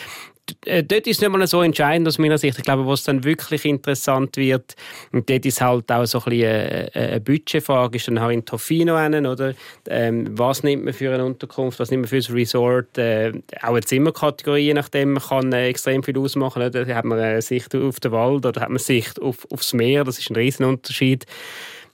Äh, 0.65 0.83
dort 0.83 1.07
ist 1.07 1.17
es 1.17 1.21
nicht 1.21 1.31
mal 1.31 1.47
so 1.47 1.63
entscheidend 1.63 2.09
aus 2.09 2.19
meiner 2.19 2.39
Sicht. 2.39 2.59
Ich 2.59 2.65
glaube, 2.65 2.87
was 2.87 3.05
dann 3.05 3.25
wirklich 3.25 3.65
interessant 3.65 4.37
wird, 4.37 4.75
und 5.13 5.29
dort 5.29 5.47
ist 5.47 5.61
halt 5.61 5.91
auch 5.91 6.05
so 6.07 6.19
ein 6.19 6.25
bisschen 6.31 6.47
eine, 6.47 6.95
eine 6.95 7.21
Budgetfrage, 7.21 7.97
ist 7.97 8.09
dann 8.09 8.19
auch 8.19 8.31
in 8.31 8.45
Tofino 8.45 8.95
einen, 8.95 9.27
oder? 9.27 9.55
Ähm, 9.89 10.27
was 10.39 10.63
nimmt 10.63 10.85
man 10.85 10.95
für 10.95 11.13
eine 11.13 11.25
Unterkunft, 11.25 11.79
was 11.79 11.91
nimmt 11.91 12.03
man 12.03 12.09
für 12.09 12.17
ein 12.17 12.35
Resort? 12.35 12.99
Äh, 12.99 13.33
auch 13.63 13.69
eine 13.69 13.81
Zimmerkategorie, 13.81 14.67
je 14.67 14.75
nachdem, 14.75 15.19
kann 15.19 15.53
äh, 15.53 15.69
extrem 15.69 16.03
viel 16.03 16.19
ausmachen. 16.19 16.63
Oder? 16.63 16.87
Hat 16.95 17.05
man 17.05 17.19
eine 17.19 17.43
Sicht 17.43 17.75
auf 17.75 18.01
den 18.01 18.13
Wald 18.13 18.47
oder 18.47 18.61
hat 18.61 18.71
man 18.71 18.79
Sicht 18.79 19.21
auf, 19.21 19.47
aufs 19.51 19.73
Meer? 19.73 20.05
Das 20.05 20.19
ist 20.19 20.31
ein 20.31 20.37
Riesenunterschied. 20.37 21.27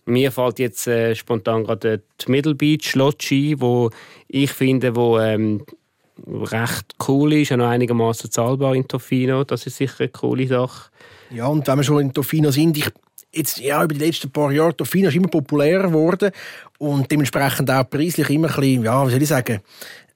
Mir 0.06 0.32
fällt 0.32 0.58
jetzt 0.58 0.86
äh, 0.86 1.14
spontan 1.14 1.64
gerade 1.64 2.02
die 2.20 2.30
Middle 2.30 2.54
Beach 2.54 2.94
Lodge 2.94 3.34
ein, 3.34 3.60
wo 3.60 3.90
ich 4.28 4.52
finde, 4.52 4.94
wo 4.94 5.18
ähm, 5.18 5.64
recht 6.26 6.94
cool 7.08 7.32
ist, 7.34 7.52
auch 7.52 7.56
noch 7.56 7.68
einigermaßen 7.68 8.30
zahlbar 8.30 8.74
in 8.74 8.86
Tofino. 8.86 9.44
Das 9.44 9.66
ist 9.66 9.76
sicher 9.76 10.00
eine 10.00 10.08
coole 10.08 10.46
Sache. 10.46 10.90
Ja, 11.30 11.46
und 11.46 11.66
wenn 11.66 11.78
wir 11.78 11.84
schon 11.84 12.00
in 12.00 12.12
Tofino 12.12 12.50
sind, 12.50 12.76
ich 12.76 12.90
jetzt, 13.32 13.58
ja, 13.58 13.82
über 13.82 13.94
die 13.94 14.04
letzten 14.04 14.30
paar 14.30 14.52
Jahre, 14.52 14.76
Tofino 14.76 15.08
ist 15.08 15.16
immer 15.16 15.28
populärer 15.28 15.88
geworden 15.88 16.30
und 16.78 17.10
dementsprechend 17.10 17.70
auch 17.70 17.88
preislich 17.88 18.30
immer 18.30 18.48
ein 18.48 18.54
bisschen, 18.54 18.84
ja, 18.84 19.06
wie 19.06 19.10
soll 19.10 19.22
ich 19.22 19.28
sagen, 19.28 19.60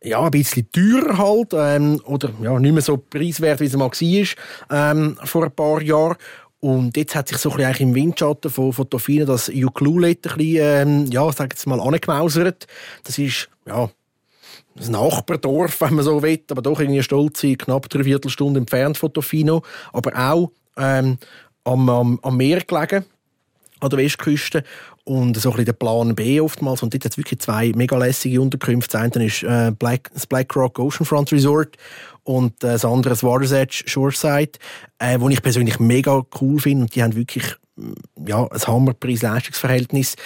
ja, 0.03 0.21
ein 0.21 0.31
bisschen 0.31 0.69
teurer 0.71 1.19
halt, 1.19 1.55
ähm, 1.55 2.01
oder 2.05 2.31
ja, 2.41 2.59
nicht 2.59 2.73
mehr 2.73 2.83
so 2.83 2.97
preiswert, 2.97 3.61
wie 3.61 3.65
es 3.65 3.77
mal 3.77 3.91
war, 3.91 4.93
ähm, 4.93 5.19
vor 5.25 5.45
ein 5.45 5.51
paar 5.51 5.83
Jahren. 5.83 6.17
Und 6.61 6.97
jetzt 6.97 7.15
hat 7.15 7.29
sich 7.29 7.39
so 7.39 7.51
ein 7.53 7.57
bisschen 7.57 7.89
im 7.89 7.95
Windschatten 7.95 8.51
von, 8.51 8.73
von 8.73 8.91
Tofino 8.91 9.25
das 9.25 9.49
Uclulet 9.49 10.27
ein 10.27 10.37
bisschen, 10.37 10.57
ähm, 10.61 11.07
ja, 11.07 11.31
sag 11.33 11.53
jetzt 11.53 11.67
mal, 11.67 11.81
angemausert. 11.81 12.67
Das 13.05 13.19
ist, 13.19 13.49
ja, 13.67 13.89
ein 14.81 14.93
Nachbardorf, 14.93 15.81
wenn 15.81 15.95
man 15.95 16.05
so 16.05 16.23
will, 16.23 16.43
aber 16.51 16.63
doch 16.63 16.81
irgendwie 16.81 17.03
stolz 17.03 17.45
knapp 17.59 17.89
drei 17.89 18.05
Viertelstunde 18.05 18.61
entfernt 18.61 18.99
von 18.99 19.13
Tofino, 19.13 19.63
aber 19.93 20.13
auch 20.17 20.51
ähm, 20.77 21.19
am, 21.65 21.89
am, 21.89 22.19
am 22.23 22.37
Meer 22.37 22.61
gelegen, 22.61 23.05
an 23.81 23.91
der 23.91 23.99
Westküste. 23.99 24.65
Und 25.05 25.39
so 25.39 25.49
ein 25.49 25.53
bisschen 25.53 25.65
der 25.65 25.73
Plan 25.73 26.15
B 26.15 26.39
oftmals. 26.41 26.83
Und 26.83 26.93
dort 26.93 27.07
hat 27.07 27.13
es 27.13 27.19
wirklich 27.19 27.41
zwei 27.41 27.73
mega 27.75 27.97
lässige 27.97 28.43
Unterkünfte. 28.43 28.99
Das 28.99 29.17
eine 29.17 29.25
ist 29.25 29.43
äh, 29.43 29.73
Black, 29.77 30.11
das 30.13 30.27
Black 30.27 30.55
Rock 30.55 30.79
Oceanfront 30.79 31.33
Resort 31.33 31.77
und 32.25 32.53
äh, 32.63 32.73
das 32.73 32.85
andere 32.85 33.11
das 33.11 33.23
Water's 33.23 33.53
Edge 33.53 33.85
Shoreside, 33.87 34.53
äh, 34.99 35.19
wo 35.19 35.31
ich 35.31 35.43
persönlich 35.43 35.81
mega 35.81 36.23
cool 36.41 36.61
finde. 36.61 36.83
Und 36.83 36.95
die 36.95 37.03
haben 37.03 37.17
wirklich 37.17 37.57
ja, 38.27 38.47
ein 38.47 38.67
Hammer 38.67 38.93
Preis-Leistungsverhältnis 38.93 40.17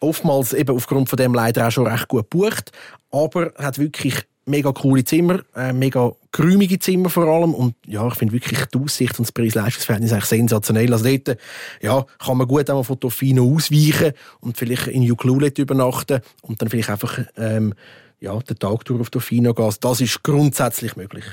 oftmals 0.00 0.52
eben 0.52 0.76
aufgrund 0.76 1.08
von 1.08 1.16
dem 1.16 1.34
leider 1.34 1.66
auch 1.66 1.70
schon 1.70 1.86
recht 1.86 2.08
gut 2.08 2.30
gebucht, 2.30 2.70
aber 3.14 3.52
hat 3.56 3.78
wirklich 3.78 4.14
mega 4.46 4.72
coole 4.72 5.04
Zimmer, 5.04 5.40
äh, 5.54 5.72
mega 5.72 6.12
geräumige 6.32 6.78
Zimmer 6.78 7.08
vor 7.08 7.26
allem 7.26 7.54
und 7.54 7.74
ja, 7.86 8.06
ich 8.08 8.14
finde 8.14 8.34
wirklich 8.34 8.64
die 8.66 8.78
Aussicht 8.78 9.18
und 9.18 9.26
das 9.26 9.32
Preis-Leistungsverhältnis 9.32 10.12
eigentlich 10.12 10.24
sensationell. 10.24 10.92
Also 10.92 11.04
dort 11.04 11.38
ja, 11.80 12.04
kann 12.18 12.36
man 12.36 12.46
gut 12.46 12.68
einmal 12.68 12.84
von 12.84 13.00
Tofino 13.00 13.54
ausweichen 13.54 14.12
und 14.40 14.56
vielleicht 14.56 14.88
in 14.88 15.10
Uclulet 15.10 15.58
übernachten 15.58 16.20
und 16.42 16.60
dann 16.60 16.68
vielleicht 16.68 16.90
einfach 16.90 17.20
ähm, 17.36 17.74
ja, 18.20 18.38
den 18.38 18.58
Tag 18.58 18.84
durch 18.84 19.00
auf 19.00 19.10
Tofino 19.10 19.54
gehen. 19.54 19.74
Das 19.80 20.00
ist 20.00 20.22
grundsätzlich 20.22 20.96
möglich. 20.96 21.24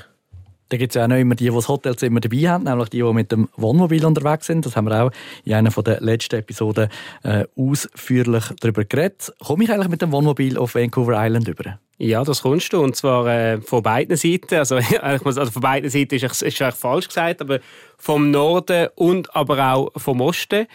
Da 0.72 0.78
gibt 0.78 0.92
es 0.92 0.94
ja 0.94 1.04
auch 1.04 1.08
noch 1.08 1.18
immer 1.18 1.34
die, 1.34 1.50
die 1.50 1.54
das 1.54 1.68
Hotelzimmer 1.68 2.20
dabei 2.20 2.48
haben, 2.48 2.64
nämlich 2.64 2.88
die, 2.88 3.02
die 3.02 3.12
mit 3.12 3.30
dem 3.30 3.50
Wohnmobil 3.58 4.06
unterwegs 4.06 4.46
sind. 4.46 4.64
Das 4.64 4.74
haben 4.74 4.86
wir 4.86 5.04
auch 5.04 5.10
in 5.44 5.52
einer 5.52 5.68
der 5.70 6.00
letzten 6.00 6.36
Episoden 6.36 6.88
äh, 7.24 7.44
ausführlich 7.58 8.44
darüber 8.58 8.82
geredet. 8.86 9.34
Komme 9.38 9.64
ich 9.64 9.70
eigentlich 9.70 9.90
mit 9.90 10.00
dem 10.00 10.12
Wohnmobil 10.12 10.56
auf 10.56 10.74
Vancouver 10.74 11.22
Island 11.22 11.46
über? 11.46 11.78
Ja, 11.98 12.24
das 12.24 12.40
kommst 12.40 12.72
du. 12.72 12.82
Und 12.82 12.96
zwar 12.96 13.26
äh, 13.26 13.60
von 13.60 13.82
beiden 13.82 14.16
Seiten. 14.16 14.54
Also, 14.54 14.76
also 15.02 15.44
von 15.44 15.60
beiden 15.60 15.90
Seiten 15.90 16.14
ist, 16.14 16.24
ist 16.24 16.62
eigentlich 16.62 16.74
falsch 16.74 17.08
gesagt, 17.08 17.42
aber 17.42 17.60
vom 17.98 18.30
Norden 18.30 18.88
und 18.94 19.36
aber 19.36 19.74
auch 19.74 19.90
vom 19.98 20.22
Osten. 20.22 20.66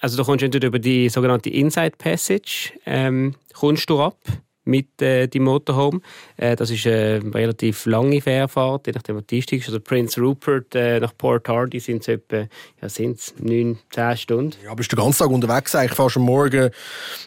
Also 0.00 0.16
du 0.16 0.22
kommst 0.22 0.44
entweder 0.44 0.68
über 0.68 0.78
die 0.78 1.08
sogenannte 1.08 1.50
Inside 1.50 1.94
Passage 1.98 2.70
ähm, 2.86 3.34
kommst 3.52 3.90
du 3.90 4.00
ab 4.00 4.16
mit 4.64 5.00
äh, 5.02 5.26
dem 5.28 5.44
Motorhome. 5.44 6.00
Äh, 6.36 6.56
das 6.56 6.70
ist 6.70 6.86
eine 6.86 7.22
relativ 7.34 7.86
lange 7.86 8.20
Fährfahrt, 8.20 8.86
je 8.86 8.92
nachdem, 8.94 9.16
was 9.16 9.26
die 9.26 9.38
ist. 9.38 9.52
Also 9.52 9.80
Prince 9.80 10.20
Rupert 10.20 10.74
äh, 10.74 11.00
nach 11.00 11.16
Port 11.16 11.48
Hardy 11.48 11.80
sind 11.80 12.02
es 12.02 12.08
etwa 12.08 12.46
ja, 12.80 12.88
sind's 12.88 13.34
9, 13.38 13.78
10 13.90 14.16
Stunden. 14.16 14.56
Ja, 14.64 14.74
bist 14.74 14.92
du 14.92 14.96
den 14.96 15.04
ganzen 15.04 15.18
Tag 15.18 15.30
unterwegs. 15.30 15.74
Ich 15.74 15.92
fährst 15.92 16.16
am 16.16 16.24
Morgen 16.24 16.70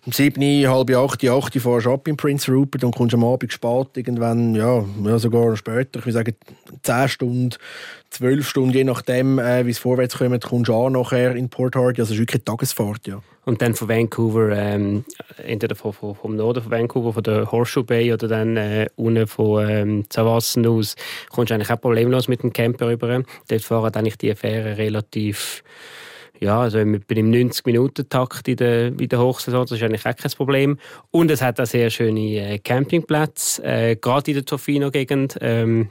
um 0.05 0.12
7, 0.12 0.67
halb 0.67 0.89
8, 0.89 1.25
8 1.25 1.53
fährst 1.53 1.88
ab 1.88 2.07
in 2.07 2.17
Prince 2.17 2.51
Rupert 2.51 2.83
und 2.83 2.95
kommst 2.95 3.13
am 3.13 3.23
Abend 3.23 3.51
spät, 3.51 3.88
irgendwann, 3.95 4.55
ja 4.55 4.85
sogar 5.19 5.55
später, 5.55 5.99
ich 5.99 6.05
würde 6.05 6.13
sagen 6.13 6.35
10 6.83 7.09
Stunden, 7.09 7.55
12 8.09 8.47
Stunden, 8.47 8.73
je 8.73 8.83
nachdem, 8.83 9.39
äh, 9.39 9.65
wie 9.65 9.71
es 9.71 9.79
vorwärts 9.79 10.17
kommt, 10.17 10.43
kommst 10.43 10.69
du 10.69 10.75
an 10.75 10.93
nachher 10.93 11.35
in 11.35 11.49
Port 11.49 11.75
Hardy. 11.75 12.01
Also 12.01 12.13
es 12.13 12.19
ist 12.19 12.19
wirklich 12.19 12.41
eine 12.41 12.45
Tagesfahrt, 12.45 13.07
ja. 13.07 13.21
Und 13.45 13.61
dann 13.61 13.75
von 13.75 13.87
Vancouver, 13.87 14.51
ähm, 14.51 15.05
entweder 15.45 15.75
vom, 15.75 15.93
vom 15.93 16.35
Norden 16.35 16.63
von 16.63 16.71
Vancouver, 16.71 17.13
von 17.13 17.23
der 17.23 17.51
Horseshoe 17.51 17.83
Bay 17.83 18.11
oder 18.11 18.27
dann 18.27 18.57
äh, 18.57 18.87
unten 18.95 19.27
von 19.27 19.69
ähm, 19.69 20.03
Zavassen 20.09 20.67
aus, 20.67 20.95
kommst 21.29 21.51
du 21.51 21.55
eigentlich 21.55 21.71
auch 21.71 21.79
problemlos 21.79 22.27
mit 22.27 22.43
dem 22.43 22.51
Camper 22.51 22.87
rüber. 22.87 23.23
Dort 23.47 23.61
fahren 23.61 23.93
eigentlich 23.93 24.17
die 24.17 24.35
Fähren 24.35 24.73
relativ 24.73 25.63
ja, 26.39 26.61
also 26.61 26.77
ich 26.79 27.05
bin 27.05 27.17
im 27.17 27.31
90-Minuten-Takt 27.31 28.47
in 28.47 28.57
der, 28.57 28.87
in 28.87 29.09
der 29.09 29.19
Hochsaison, 29.19 29.61
das 29.61 29.71
ist 29.71 29.83
eigentlich 29.83 30.05
auch 30.05 30.15
kein 30.15 30.31
Problem. 30.31 30.77
Und 31.09 31.31
es 31.31 31.41
hat 31.41 31.59
auch 31.59 31.65
sehr 31.65 31.89
schöne 31.89 32.53
äh, 32.53 32.59
Campingplätze, 32.59 33.63
äh, 33.63 33.95
gerade 33.95 34.31
in 34.31 34.35
der 34.35 34.45
Tofino-Gegend. 34.45 35.37
Ähm, 35.41 35.89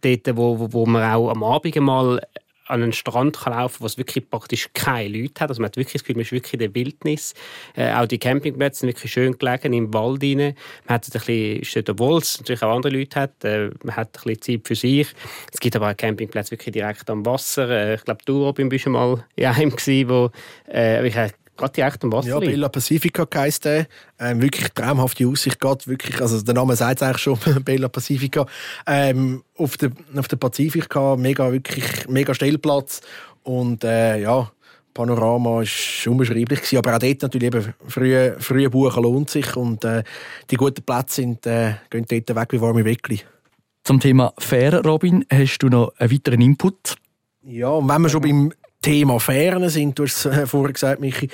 dort, 0.00 0.36
wo, 0.36 0.72
wo, 0.72 0.86
man 0.86 1.10
auch 1.12 1.30
am 1.30 1.42
Abend 1.42 1.76
mal 1.76 2.20
an 2.70 2.82
einen 2.82 2.92
Strand 2.92 3.36
kann 3.36 3.52
laufen 3.52 3.74
kann, 3.74 3.82
wo 3.82 3.86
es 3.86 3.98
wirklich 3.98 4.30
praktisch 4.30 4.70
keine 4.72 5.08
Leute 5.08 5.40
hat. 5.40 5.50
Also 5.50 5.60
man 5.60 5.68
hat 5.68 5.76
wirklich 5.76 5.94
das 5.94 6.02
Gefühl, 6.02 6.16
man 6.16 6.22
ist 6.22 6.32
wirklich 6.32 6.54
in 6.54 6.58
der 6.60 6.74
Wildnis. 6.74 7.34
Äh, 7.74 7.92
auch 7.92 8.06
die 8.06 8.18
Campingplätze 8.18 8.80
sind 8.80 8.90
wirklich 8.90 9.12
schön 9.12 9.36
gelegen, 9.36 9.72
im 9.72 9.92
Wald 9.92 10.22
rein. 10.22 10.54
Man 10.86 10.94
hat 10.94 11.06
ein 11.06 11.12
bisschen, 11.12 11.60
ist 11.60 11.88
obwohl 11.88 12.18
es 12.18 12.38
natürlich 12.38 12.62
auch 12.62 12.74
andere 12.74 12.96
Leute 12.96 13.20
hat, 13.20 13.44
äh, 13.44 13.70
man 13.82 13.96
hat 13.96 14.16
ein 14.18 14.22
bisschen 14.22 14.60
Zeit 14.60 14.68
für 14.68 14.74
sich. 14.76 15.08
Es 15.52 15.60
gibt 15.60 15.76
aber 15.76 15.90
auch 15.90 15.96
Campingplätze 15.96 16.52
wirklich 16.52 16.72
direkt 16.72 17.10
am 17.10 17.26
Wasser. 17.26 17.68
Äh, 17.68 17.94
ich 17.96 18.04
glaube, 18.04 18.20
du, 18.24 18.44
Robin, 18.44 18.68
bist 18.68 18.84
schon 18.84 18.92
mal 18.92 19.24
in 19.36 19.46
einem 19.46 19.70
gewesen, 19.70 20.08
wo 20.08 20.30
äh, 20.72 21.06
ich 21.06 21.16
Gerade 21.60 21.74
direkt 21.74 22.02
am 22.04 22.12
Wasser. 22.12 22.28
Ja, 22.28 22.38
Bella 22.38 22.70
Pacifica 22.70 23.26
heisst 23.34 23.66
der. 23.66 23.86
Ähm, 24.18 24.40
wirklich 24.40 24.66
traumhafte 24.70 25.26
Aussicht. 25.26 25.60
Geht 25.60 25.86
wirklich, 25.86 26.18
also 26.18 26.40
der 26.40 26.54
Name 26.54 26.74
sagt 26.74 27.02
es 27.02 27.02
eigentlich 27.02 27.18
schon, 27.22 27.38
Bella 27.64 27.88
Pacifica. 27.88 28.46
Ähm, 28.86 29.44
auf 29.58 29.76
der, 29.76 29.90
auf 30.16 30.26
der 30.26 30.38
Pazifik 30.38 30.88
mega, 31.18 31.52
wirklich, 31.52 32.08
mega 32.08 32.32
Stellplatz. 32.32 33.02
Und 33.42 33.84
äh, 33.84 34.22
ja, 34.22 34.50
Panorama 34.94 35.56
war 35.56 35.66
unbeschreiblich 36.10 36.60
gewesen. 36.60 36.78
Aber 36.78 36.96
auch 36.96 36.98
dort 36.98 37.20
natürlich 37.20 37.48
eben 37.48 37.74
früh, 37.86 38.32
früh 38.38 38.70
buchen 38.70 39.02
lohnt 39.02 39.28
sich. 39.28 39.54
Und 39.54 39.84
äh, 39.84 40.02
die 40.50 40.56
guten 40.56 40.82
Plätze 40.82 41.16
sind, 41.16 41.46
äh, 41.46 41.74
gehen 41.90 42.06
dort 42.08 42.34
weg 42.34 42.52
wie 42.52 42.60
warme 42.62 42.86
Weckli. 42.86 43.20
Zum 43.84 44.00
Thema 44.00 44.32
Fähre, 44.38 44.82
Robin, 44.82 45.26
hast 45.30 45.58
du 45.58 45.68
noch 45.68 45.92
einen 45.98 46.10
weiteren 46.10 46.40
Input? 46.40 46.96
Ja, 47.42 47.68
und 47.68 47.86
wenn 47.86 48.00
wir 48.00 48.08
schon 48.08 48.22
beim 48.22 48.52
Thema 48.82 49.20
Ferne 49.20 49.68
sind, 49.68 49.98
du 49.98 50.04
hast 50.04 50.24
es 50.24 50.26
äh, 50.26 50.46
vorher 50.46 50.72
gesagt, 50.72 51.00
Michi, 51.00 51.28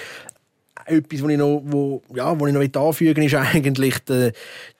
etwas, 0.84 1.22
was 1.22 1.30
ich 1.30 1.38
noch, 1.38 1.62
wo, 1.64 2.02
ja, 2.14 2.38
wo 2.38 2.46
ich 2.46 2.52
noch 2.52 2.82
anfügen 2.88 3.24
ist 3.24 3.34
eigentlich 3.34 3.98
die, 4.00 4.32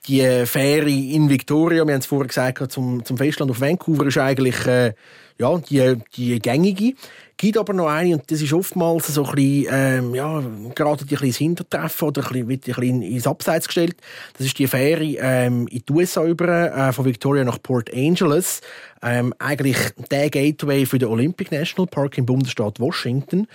die 0.07 0.47
Fähre 0.47 0.91
in 0.91 1.29
Victoria. 1.29 1.85
Wir 1.85 1.95
haben 1.95 2.01
es 2.01 2.07
vorher 2.07 2.29
gesagt, 2.29 2.71
zum, 2.71 3.05
zum 3.05 3.17
Festland 3.17 3.51
auf 3.51 3.61
Vancouver 3.61 4.07
ist 4.07 4.19
eigentlich 4.19 4.67
äh, 4.67 4.95
ja, 5.39 5.59
die, 5.59 5.97
die 6.17 6.39
gängige. 6.39 6.95
Gibt 7.37 7.59
aber 7.59 7.73
noch 7.73 7.89
eine, 7.89 8.15
und 8.15 8.31
das 8.31 8.41
ist 8.41 8.53
oftmals 8.53 9.09
so 9.09 9.25
ein 9.25 9.35
bisschen, 9.35 9.67
ähm, 9.71 10.15
ja, 10.15 10.43
gerade 10.75 11.05
ein 11.05 11.07
bisschen 11.07 11.27
ins 11.27 11.37
Hintertreffen 11.37 12.09
oder 12.09 12.23
ein 12.23 12.47
bisschen, 12.47 12.75
ein 12.75 12.81
bisschen 12.81 13.03
ins 13.03 13.27
Abseits 13.27 13.67
gestellt. 13.67 13.97
Das 14.37 14.47
ist 14.47 14.59
die 14.59 14.67
Fähre 14.67 15.05
ähm, 15.05 15.67
in 15.69 15.83
die 15.87 15.93
USA 15.93 16.25
über, 16.25 16.49
äh, 16.75 16.93
von 16.93 17.05
Victoria 17.05 17.45
nach 17.45 17.63
Port 17.63 17.93
Angeles. 17.93 18.61
Ähm, 19.03 19.35
eigentlich 19.39 19.77
der 20.11 20.31
Gateway 20.31 20.87
für 20.87 20.99
den 20.99 21.09
Olympic 21.09 21.55
National 21.55 21.87
Park 21.87 22.17
im 22.19 22.27
Bundesstaat 22.27 22.81
Washington. 22.81 23.47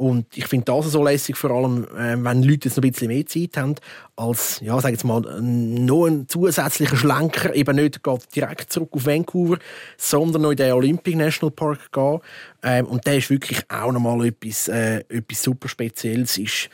Und 0.00 0.34
ich 0.34 0.46
finde 0.46 0.64
das 0.64 0.86
so 0.86 1.04
lässig, 1.04 1.36
vor 1.36 1.50
allem, 1.50 1.84
äh, 1.94 2.16
wenn 2.24 2.42
Leute 2.42 2.68
jetzt 2.68 2.78
noch 2.78 2.82
ein 2.82 2.90
bisschen 2.90 3.08
mehr 3.08 3.26
Zeit 3.26 3.54
haben, 3.58 3.74
als, 4.16 4.58
ja, 4.60 4.80
sag 4.80 4.92
jetzt 4.92 5.04
mal, 5.04 5.20
noch 5.20 6.06
ein 6.06 6.26
zusätzlicher 6.26 6.96
Schlenker, 6.96 7.54
eben 7.54 7.76
nicht 7.76 8.00
direkt 8.34 8.72
zurück 8.72 8.88
auf 8.92 9.04
Vancouver, 9.04 9.58
sondern 9.98 10.40
noch 10.40 10.52
in 10.52 10.56
den 10.56 10.72
Olympic 10.72 11.14
National 11.18 11.50
Park 11.50 11.92
gehen. 11.92 12.20
Ähm, 12.62 12.86
und 12.86 13.06
der 13.06 13.18
ist 13.18 13.28
wirklich 13.28 13.60
auch 13.68 13.92
nochmal 13.92 14.24
etwas, 14.24 14.68
äh, 14.68 15.00
etwas 15.10 15.42
super 15.42 15.68
Spezielles. 15.68 16.38
Ist 16.38 16.70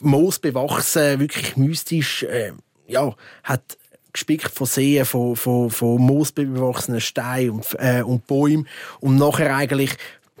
moosbewachsen, 0.00 1.20
wirklich 1.20 1.58
mystisch, 1.58 2.22
äh, 2.22 2.52
ja, 2.86 3.14
hat 3.44 3.76
gespickt 4.14 4.50
von 4.50 4.66
Seen, 4.66 5.04
von, 5.04 5.36
von, 5.36 5.68
von 5.68 6.00
moosbewachsenen 6.00 7.02
Steinen 7.02 7.50
und, 7.50 7.66
äh, 7.78 8.00
und 8.00 8.26
Bäumen 8.26 8.66
und 9.00 9.16
nachher 9.16 9.54
eigentlich 9.54 9.94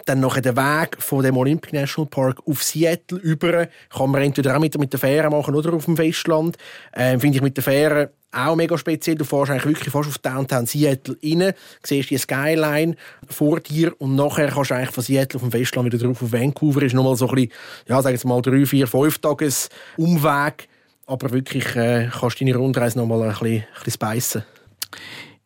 dann 0.06 0.20
noch 0.20 0.38
den 0.40 0.56
Weg 0.56 0.96
von 0.98 1.22
dem 1.22 1.36
Olympic 1.36 1.74
National 1.74 2.08
Park 2.08 2.40
auf 2.46 2.62
Seattle 2.62 3.18
über. 3.18 3.68
Kann 3.90 4.10
man 4.10 4.22
entweder 4.22 4.56
auch 4.56 4.60
mit, 4.60 4.78
mit 4.78 4.92
der 4.92 5.00
Fähre 5.00 5.28
machen 5.28 5.54
oder 5.54 5.72
auf 5.74 5.84
dem 5.84 5.96
Festland. 5.96 6.56
Ähm, 6.94 7.20
Finde 7.20 7.36
ich 7.36 7.42
mit 7.42 7.56
der 7.56 7.64
Fähre 7.64 8.10
auch 8.32 8.56
mega 8.56 8.76
speziell. 8.78 9.16
Du 9.16 9.24
fährst 9.24 9.50
eigentlich 9.50 9.66
wirklich 9.66 9.90
fast 9.90 10.08
auf 10.08 10.18
Downtown 10.18 10.66
Seattle 10.66 11.16
rein, 11.22 11.52
siehst 11.82 12.10
die 12.10 12.18
Skyline 12.18 12.96
vor 13.28 13.60
dir 13.60 13.92
und 13.98 14.14
nachher 14.14 14.48
kannst 14.48 14.70
du 14.70 14.74
eigentlich 14.74 14.90
von 14.90 15.04
Seattle 15.04 15.36
auf 15.36 15.42
dem 15.42 15.50
Festland 15.50 15.92
wieder 15.92 16.04
drauf 16.04 16.22
auf 16.22 16.32
Vancouver. 16.32 16.82
Ist 16.82 16.94
nochmal 16.94 17.16
so 17.16 17.28
ein 17.28 17.34
bisschen, 17.34 17.52
ja, 17.88 18.02
sagen 18.02 18.18
wir 18.22 18.28
mal, 18.28 18.42
drei, 18.42 18.64
vier, 18.66 18.86
fünf 18.86 19.18
Tages 19.18 19.68
Umweg. 19.96 20.68
Aber 21.06 21.30
wirklich 21.30 21.76
äh, 21.76 22.08
kannst 22.12 22.40
du 22.40 22.44
deine 22.44 22.56
Rundreise 22.56 22.98
nochmal 22.98 23.22
ein 23.22 23.28
bisschen, 23.30 23.64
ein 24.02 24.14
bisschen. 24.14 24.44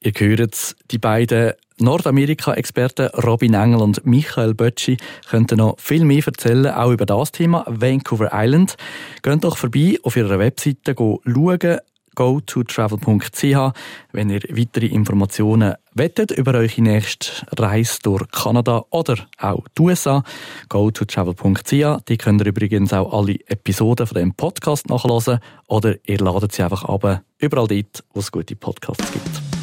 Ihr 0.03 0.13
hört 0.17 0.55
es, 0.55 0.77
die 0.91 0.99
beiden 0.99 1.53
Nordamerika-Experten 1.79 3.09
Robin 3.23 3.53
Engel 3.53 3.83
und 3.83 4.07
Michael 4.07 4.55
Bötschi 4.55 4.97
könnten 5.29 5.59
noch 5.59 5.79
viel 5.79 6.07
mehr 6.07 6.23
erzählen, 6.25 6.69
auch 6.69 6.91
über 6.91 7.05
das 7.05 7.33
Thema 7.33 7.67
Vancouver 7.69 8.31
Island. 8.33 8.77
Geht 9.23 9.45
doch 9.45 9.59
vorbei 9.59 9.99
auf 10.03 10.17
ihrer 10.17 10.39
Webseite 10.39 10.95
schauen, 10.97 11.79
go2travel.ch, 12.17 13.75
wenn 14.13 14.31
ihr 14.31 14.41
weitere 14.51 14.87
Informationen 14.87 15.75
wettet 15.93 16.31
über 16.31 16.55
eure 16.55 16.81
nächste 16.81 17.47
Reise 17.59 17.99
durch 18.03 18.27
Kanada 18.31 18.85
oder 18.91 19.17
auch 19.39 19.65
die 19.77 19.83
USA. 19.83 20.25
go2travel.ch. 20.71 22.05
Die 22.09 22.17
könnt 22.17 22.41
ihr 22.41 22.47
übrigens 22.47 22.95
auch 22.95 23.13
alle 23.13 23.35
Episoden 23.47 24.07
von 24.07 24.17
dem 24.17 24.35
Podcast 24.35 24.89
nachlesen 24.89 25.41
oder 25.69 25.97
ihr 26.07 26.19
ladet 26.19 26.53
sie 26.53 26.63
einfach 26.63 26.85
ab, 26.85 27.23
überall 27.39 27.69
dort, 27.69 28.05
wo 28.15 28.21
es 28.21 28.33
gute 28.33 28.57
Podcasts 28.57 29.13
gibt. 29.13 29.60